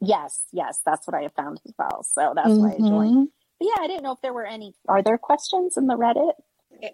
[0.00, 2.62] yes yes that's what i have found as well so that's mm-hmm.
[2.62, 3.24] why i joined mm-hmm.
[3.58, 6.32] but yeah i didn't know if there were any are there questions in the reddit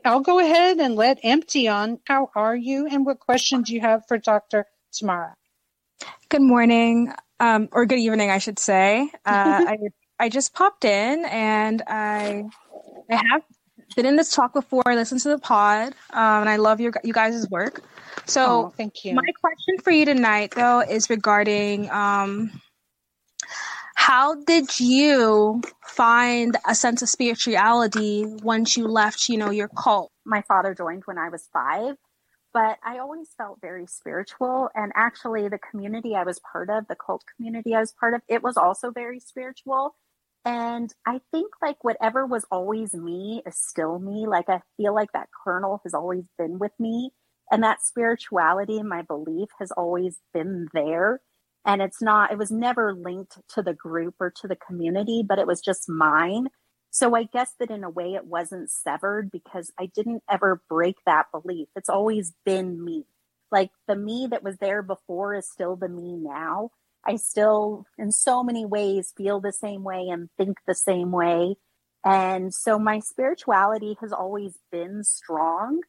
[0.05, 2.01] I'll go ahead and let Empty on.
[2.05, 4.67] How are you, and what questions do you have for Dr.
[4.93, 5.35] Tamara?
[6.29, 9.11] Good morning, um, or good evening, I should say.
[9.27, 9.79] Uh, I
[10.19, 12.45] I just popped in, and I
[13.11, 13.43] I have
[13.97, 14.83] been in this talk before.
[14.87, 17.83] I listened to the pod, um, and I love your you guys' work.
[18.27, 19.15] So, oh, thank you.
[19.15, 22.51] My question for you tonight, though, is regarding um,
[23.99, 30.13] how did you find a sense of spirituality once you left, you know, your cult?
[30.25, 31.97] My father joined when I was five,
[32.55, 34.71] but I always felt very spiritual.
[34.73, 38.23] And actually, the community I was part of, the cult community I was part of,
[38.29, 39.97] it was also very spiritual.
[40.45, 44.27] And I think like whatever was always me is still me.
[44.29, 47.11] Like I feel like that kernel has always been with me.
[47.51, 51.21] And that spirituality and my belief has always been there
[51.67, 55.39] and it's not it was never linked to the group or to the community but
[55.39, 56.49] it was just mine.
[56.91, 60.97] So i guess that in a way it wasn't severed because i didn't ever break
[61.07, 61.69] that belief.
[61.77, 63.05] It's always been me.
[63.51, 66.71] Like the me that was there before is still the me now.
[67.07, 71.57] I still in so many ways feel the same way and think the same way.
[72.05, 75.81] And so my spirituality has always been strong.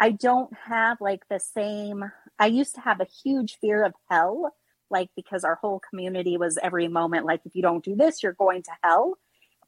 [0.00, 2.04] I don't have like the same
[2.38, 4.52] i used to have a huge fear of hell
[4.90, 8.32] like because our whole community was every moment like if you don't do this you're
[8.32, 9.18] going to hell.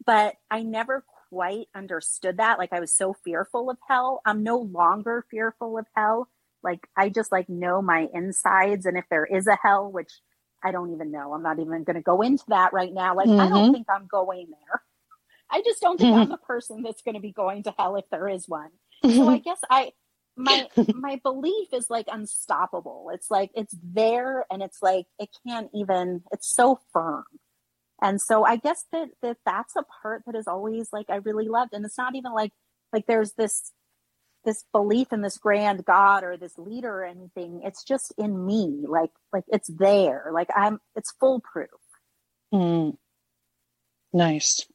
[0.05, 2.59] But i never quite understood that.
[2.59, 4.21] Like i was so fearful of hell.
[4.25, 6.29] I'm no longer fearful of hell.
[6.63, 10.13] Like i just like know my insides and if there is a hell which
[10.65, 11.33] i don't even know.
[11.35, 13.15] I'm not even going to go into that right now.
[13.17, 13.41] Like mm-hmm.
[13.41, 13.73] i don't mm-hmm.
[13.73, 14.83] think i'm going there.
[15.51, 18.05] I just don't think i'm the person that's going to be going to hell if
[18.11, 18.71] there is one.
[19.05, 19.93] So i guess i
[20.37, 23.11] my my belief is like unstoppable.
[23.13, 27.25] It's like it's there and it's like it can't even it's so firm.
[28.03, 31.49] And so i guess that that that's a part that is always like i really
[31.49, 31.73] loved.
[31.73, 32.53] And it's not even like
[32.93, 33.73] like there's this
[34.45, 37.63] this belief in this grand god or this leader or anything.
[37.65, 38.85] It's just in me.
[38.87, 40.31] Like like it's there.
[40.33, 41.71] Like i'm it's foolproof.
[42.55, 42.97] Mm.
[44.13, 44.67] nice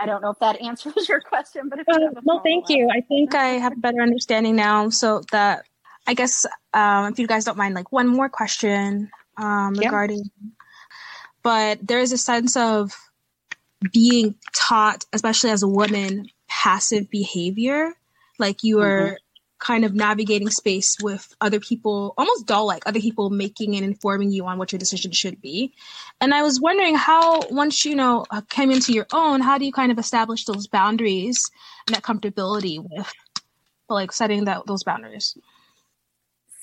[0.00, 2.88] I don't know if that answers your question, but if uh, no, thank you.
[2.90, 4.88] I think I have a better understanding now.
[4.88, 5.66] So that
[6.06, 10.48] I guess um, if you guys don't mind, like one more question um, regarding, yeah.
[11.42, 12.92] but there is a sense of
[13.92, 17.94] being taught, especially as a woman, passive behavior.
[18.38, 19.18] Like you are,
[19.60, 24.32] kind of navigating space with other people, almost doll like, other people making and informing
[24.32, 25.72] you on what your decision should be.
[26.20, 29.66] And I was wondering how, once you know, uh, came into your own, how do
[29.66, 31.50] you kind of establish those boundaries
[31.86, 33.12] and that comfortability with
[33.88, 35.36] like setting that those boundaries?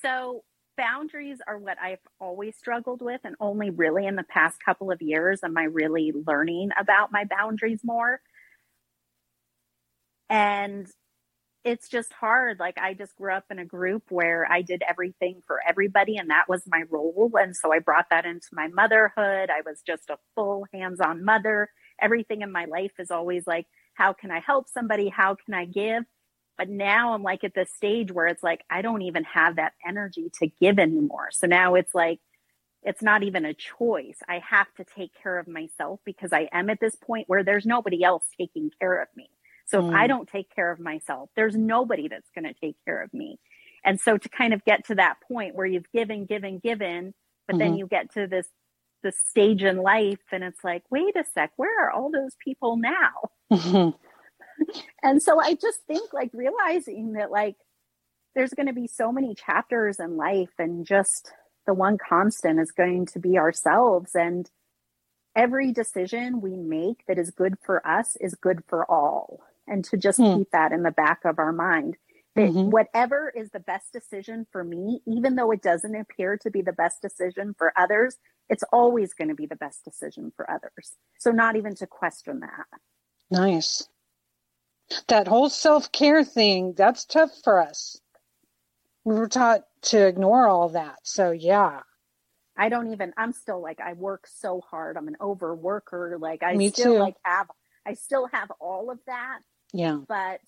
[0.02, 0.44] So
[0.76, 5.02] boundaries are what I've always struggled with, and only really in the past couple of
[5.02, 8.22] years am I really learning about my boundaries more.
[10.30, 10.88] And
[11.68, 12.60] it's just hard.
[12.60, 16.30] Like, I just grew up in a group where I did everything for everybody, and
[16.30, 17.30] that was my role.
[17.36, 19.50] And so I brought that into my motherhood.
[19.50, 21.70] I was just a full hands on mother.
[22.02, 25.10] Everything in my life is always like, how can I help somebody?
[25.10, 26.06] How can I give?
[26.58, 29.74] But now I'm like at this stage where it's like, I don't even have that
[29.86, 31.30] energy to give anymore.
[31.32, 32.20] So now it's like,
[32.82, 34.20] it's not even a choice.
[34.30, 37.66] I have to take care of myself because I am at this point where there's
[37.66, 39.30] nobody else taking care of me.
[39.68, 39.90] So mm.
[39.90, 40.08] if I mm.
[40.10, 43.40] don't take care of myself, there's nobody that's going to take care of me.
[43.84, 47.14] And so to kind of get to that point where you've given, given, given,
[47.48, 47.60] but mm-hmm.
[47.60, 48.48] then you get to this
[49.04, 52.78] this stage in life and it's like, wait a sec, where are all those people
[52.78, 53.30] now?
[53.54, 53.96] Mm-hmm.
[55.04, 57.56] and so I just think like realizing that like
[58.36, 61.32] there's going to be so many chapters in life and just
[61.66, 64.50] the one constant is going to be ourselves and
[65.36, 69.98] every decision we make that is good for us is good for all and to
[69.98, 70.38] just hmm.
[70.38, 71.98] keep that in the back of our mind
[72.36, 72.70] that mm-hmm.
[72.70, 76.74] whatever is the best decision for me even though it doesn't appear to be the
[76.74, 78.18] best decision for others
[78.50, 82.42] it's always going to be the best decision for others so not even to question
[82.42, 82.66] that
[83.32, 83.88] nice
[85.08, 88.00] that whole self care thing, that's tough for us.
[89.04, 91.00] We were taught to ignore all that.
[91.04, 91.82] So, yeah.
[92.58, 94.98] I don't even, I'm still like, I work so hard.
[94.98, 96.20] I'm an overworker.
[96.20, 97.00] Like, I Me still too.
[97.00, 97.48] like have,
[97.86, 99.40] I still have all of that.
[99.78, 100.00] Yeah.
[100.08, 100.42] But,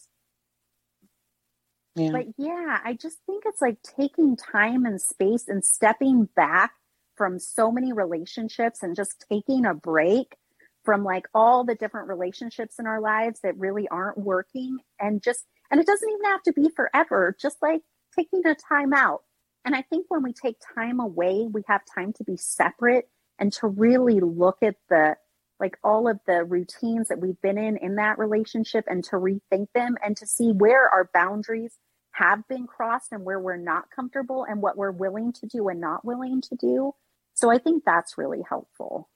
[1.95, 2.09] yeah.
[2.11, 6.71] but yeah, I just think it's like taking time and space and stepping back
[7.15, 10.36] from so many relationships and just taking a break
[10.84, 15.45] from like all the different relationships in our lives that really aren't working and just
[15.69, 17.82] and it doesn't even have to be forever just like
[18.15, 19.21] taking a time out
[19.65, 23.51] and i think when we take time away we have time to be separate and
[23.51, 25.15] to really look at the
[25.60, 29.68] like all of the routines that we've been in in that relationship and to rethink
[29.74, 31.74] them and to see where our boundaries
[32.12, 35.80] have been crossed and where we're not comfortable and what we're willing to do and
[35.82, 36.93] not willing to do
[37.34, 39.10] so i think that's really helpful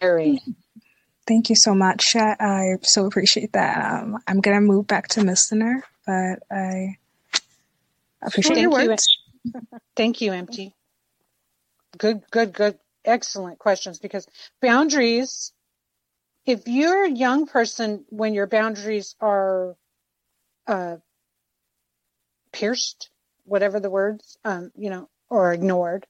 [0.00, 0.40] very.
[1.26, 2.14] Thank you so much.
[2.16, 4.02] I, I so appreciate that.
[4.02, 6.98] Um, I'm gonna move back to listener, but I
[8.22, 8.88] appreciate Thank your you.
[8.88, 9.18] words.
[9.96, 10.74] Thank you, Empty.
[11.96, 14.26] Good, good, good, excellent questions because
[14.60, 15.52] boundaries.
[16.46, 19.76] If you're a young person when your boundaries are
[20.66, 20.96] uh,
[22.52, 23.08] pierced,
[23.44, 26.06] whatever the words, um, you know, or ignored,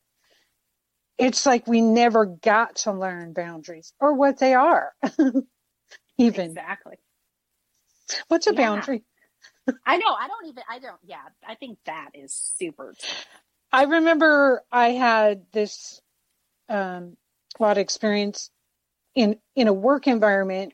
[1.18, 4.92] it's like we never got to learn boundaries or what they are.
[6.18, 6.96] even exactly.
[8.28, 8.56] What's a yeah.
[8.56, 9.04] boundary?
[9.86, 10.12] I know.
[10.18, 10.62] I don't even.
[10.68, 10.98] I don't.
[11.04, 11.22] Yeah.
[11.46, 12.94] I think that is super.
[13.72, 16.00] I remember I had this
[16.68, 17.16] um,
[17.58, 18.50] lot of experience
[19.14, 20.72] in in a work environment.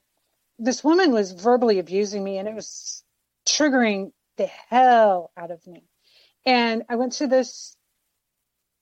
[0.58, 3.02] This woman was verbally abusing me, and it was
[3.46, 5.84] triggering the hell out of me.
[6.46, 7.76] And I went to this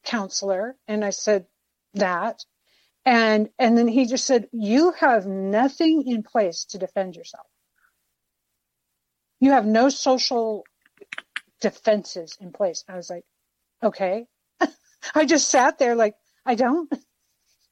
[0.05, 1.47] counselor and I said
[1.95, 2.45] that.
[3.05, 7.47] And, and then he just said, you have nothing in place to defend yourself.
[9.41, 10.65] You have no social
[11.61, 12.85] defenses in place.
[12.89, 13.25] I was like,
[13.83, 14.27] okay.
[15.15, 16.15] I just sat there like,
[16.49, 16.91] I don't.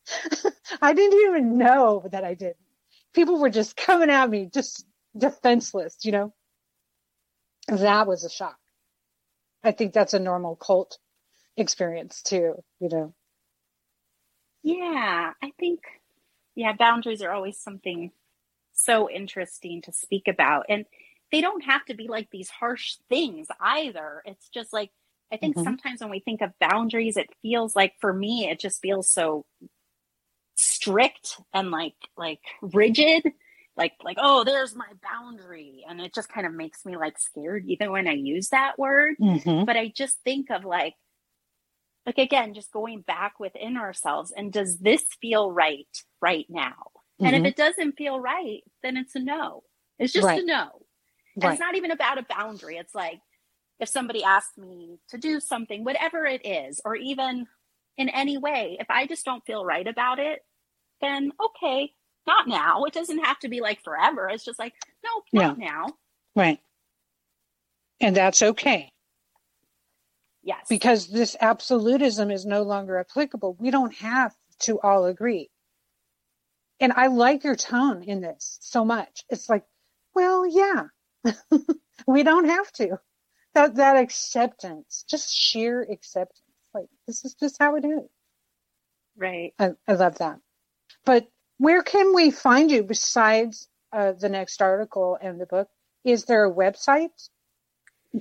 [0.83, 2.57] I didn't even know that I did.
[3.15, 6.35] People were just coming at me, just defenseless, you know?
[7.69, 8.59] That was a shock.
[9.65, 10.99] I think that's a normal cult
[11.57, 13.15] experience too, you know.
[14.63, 15.81] Yeah, I think
[16.55, 18.11] yeah, boundaries are always something
[18.75, 20.85] so interesting to speak about and
[21.33, 24.23] they don't have to be like these harsh things either.
[24.27, 24.91] It's just like
[25.33, 25.65] I think mm-hmm.
[25.65, 29.45] sometimes when we think of boundaries it feels like for me it just feels so
[30.57, 33.23] strict and like like rigid
[33.77, 37.65] like like oh there's my boundary and it just kind of makes me like scared
[37.67, 39.65] even when i use that word mm-hmm.
[39.65, 40.95] but i just think of like
[42.07, 45.87] like again just going back within ourselves and does this feel right
[46.23, 47.27] right now mm-hmm.
[47.27, 47.47] and if mm-hmm.
[47.47, 49.63] it doesn't feel right then it's a no
[49.99, 50.43] it's just right.
[50.43, 50.71] a no
[51.43, 51.53] right.
[51.53, 53.21] it's not even about a boundary it's like
[53.81, 57.47] if somebody asks me to do something whatever it is or even
[57.99, 60.41] in any way if i just don't feel right about it
[61.01, 61.91] then okay
[62.27, 64.75] not now it doesn't have to be like forever it's just like
[65.05, 65.67] no not yeah.
[65.67, 65.87] now
[66.37, 66.61] right
[68.01, 68.93] And that's okay.
[70.43, 70.67] Yes.
[70.69, 73.57] Because this absolutism is no longer applicable.
[73.59, 75.51] We don't have to all agree.
[76.81, 79.25] And I like your tone in this so much.
[79.31, 79.65] It's like,
[80.15, 80.85] well, yeah,
[82.07, 82.99] we don't have to.
[83.57, 86.43] That that acceptance, just sheer acceptance.
[86.75, 88.07] Like this is just how it is.
[89.17, 89.55] Right.
[89.59, 90.41] I, I love that.
[91.07, 91.27] But
[91.57, 95.69] where can we find you besides uh, the next article and the book?
[96.05, 97.31] Is there a website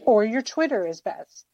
[0.06, 1.46] or your Twitter is best?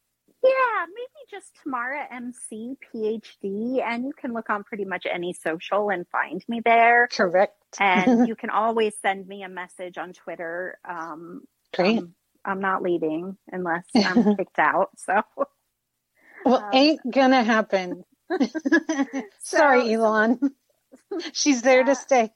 [0.44, 5.90] Yeah, maybe just Tamara MC PhD, and you can look on pretty much any social
[5.90, 7.08] and find me there.
[7.12, 7.54] Correct.
[7.80, 10.78] and you can always send me a message on Twitter.
[10.88, 11.42] Um,
[11.74, 11.98] Great.
[11.98, 12.14] um,
[12.44, 14.90] I'm not leaving unless I'm kicked out.
[14.98, 15.22] So,
[16.44, 18.04] well, um, ain't gonna happen.
[19.40, 20.38] Sorry, So- Elon.
[21.32, 22.30] She's there to stay.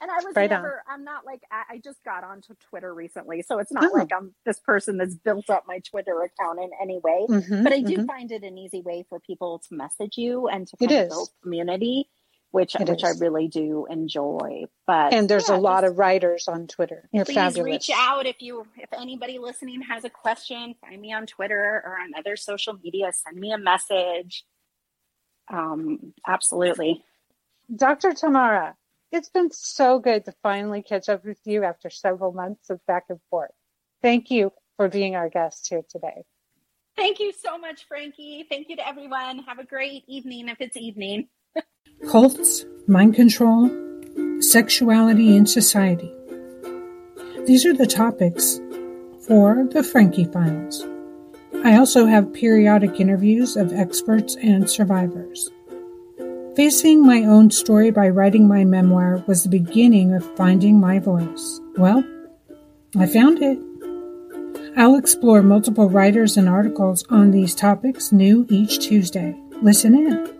[0.00, 0.62] and I was Right on.
[0.62, 3.42] never, I'm not like, I, I just got onto Twitter recently.
[3.42, 3.96] So it's not Oh.
[3.98, 7.26] like I'm this person that's built up my Twitter account in any way.
[7.28, 8.06] Mhm, But I do mhm.
[8.06, 12.08] find it an easy way for people to message you and to build community,
[12.52, 13.04] which It which is.
[13.04, 14.64] I really do enjoy.
[14.86, 17.08] But And there's yeah, a lot of writers on Twitter.
[17.12, 17.64] You're please fabulous.
[17.64, 21.98] reach out if you if anybody listening has a question find me on twitter or
[22.02, 24.44] on other social media send me a message
[25.52, 27.04] um absolutely
[27.74, 28.12] Dr.
[28.14, 28.76] Tamara,
[29.12, 33.04] it's been so good to finally catch up with you after several months of back
[33.10, 33.52] and forth.
[34.02, 36.24] Thank you for being our guest here today.
[36.96, 40.76] thank you so much frankie thank you to everyone have a great evening if it's
[40.76, 41.28] evening
[42.08, 43.70] cults, mind control,
[44.40, 46.10] sexuality in society.
[47.44, 48.60] These are the topics
[49.26, 50.86] for the Frankie Files.
[51.64, 55.50] I also have periodic interviews of experts and survivors.
[56.56, 61.60] Facing my own story by writing my memoir was the beginning of finding my voice.
[61.76, 62.02] Well,
[62.96, 63.58] I found it.
[64.76, 69.36] I'll explore multiple writers and articles on these topics new each Tuesday.
[69.60, 70.37] Listen in.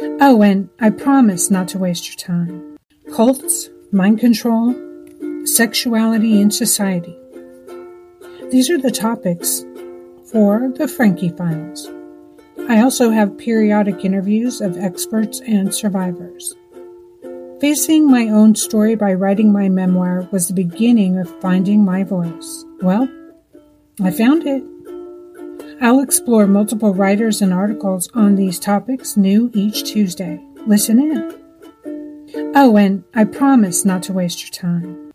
[0.00, 2.76] Oh, and I promise not to waste your time.
[3.14, 4.74] Cults, mind control,
[5.44, 7.16] sexuality in society.
[8.50, 9.64] These are the topics
[10.30, 11.90] for the Frankie Files.
[12.68, 16.54] I also have periodic interviews of experts and survivors.
[17.60, 22.64] Facing my own story by writing my memoir was the beginning of finding my voice.
[22.82, 23.08] Well,
[24.00, 24.62] I found it.
[25.80, 30.40] I'll explore multiple writers and articles on these topics new each Tuesday.
[30.66, 32.52] Listen in.
[32.56, 35.07] Oh, and I promise not to waste your time.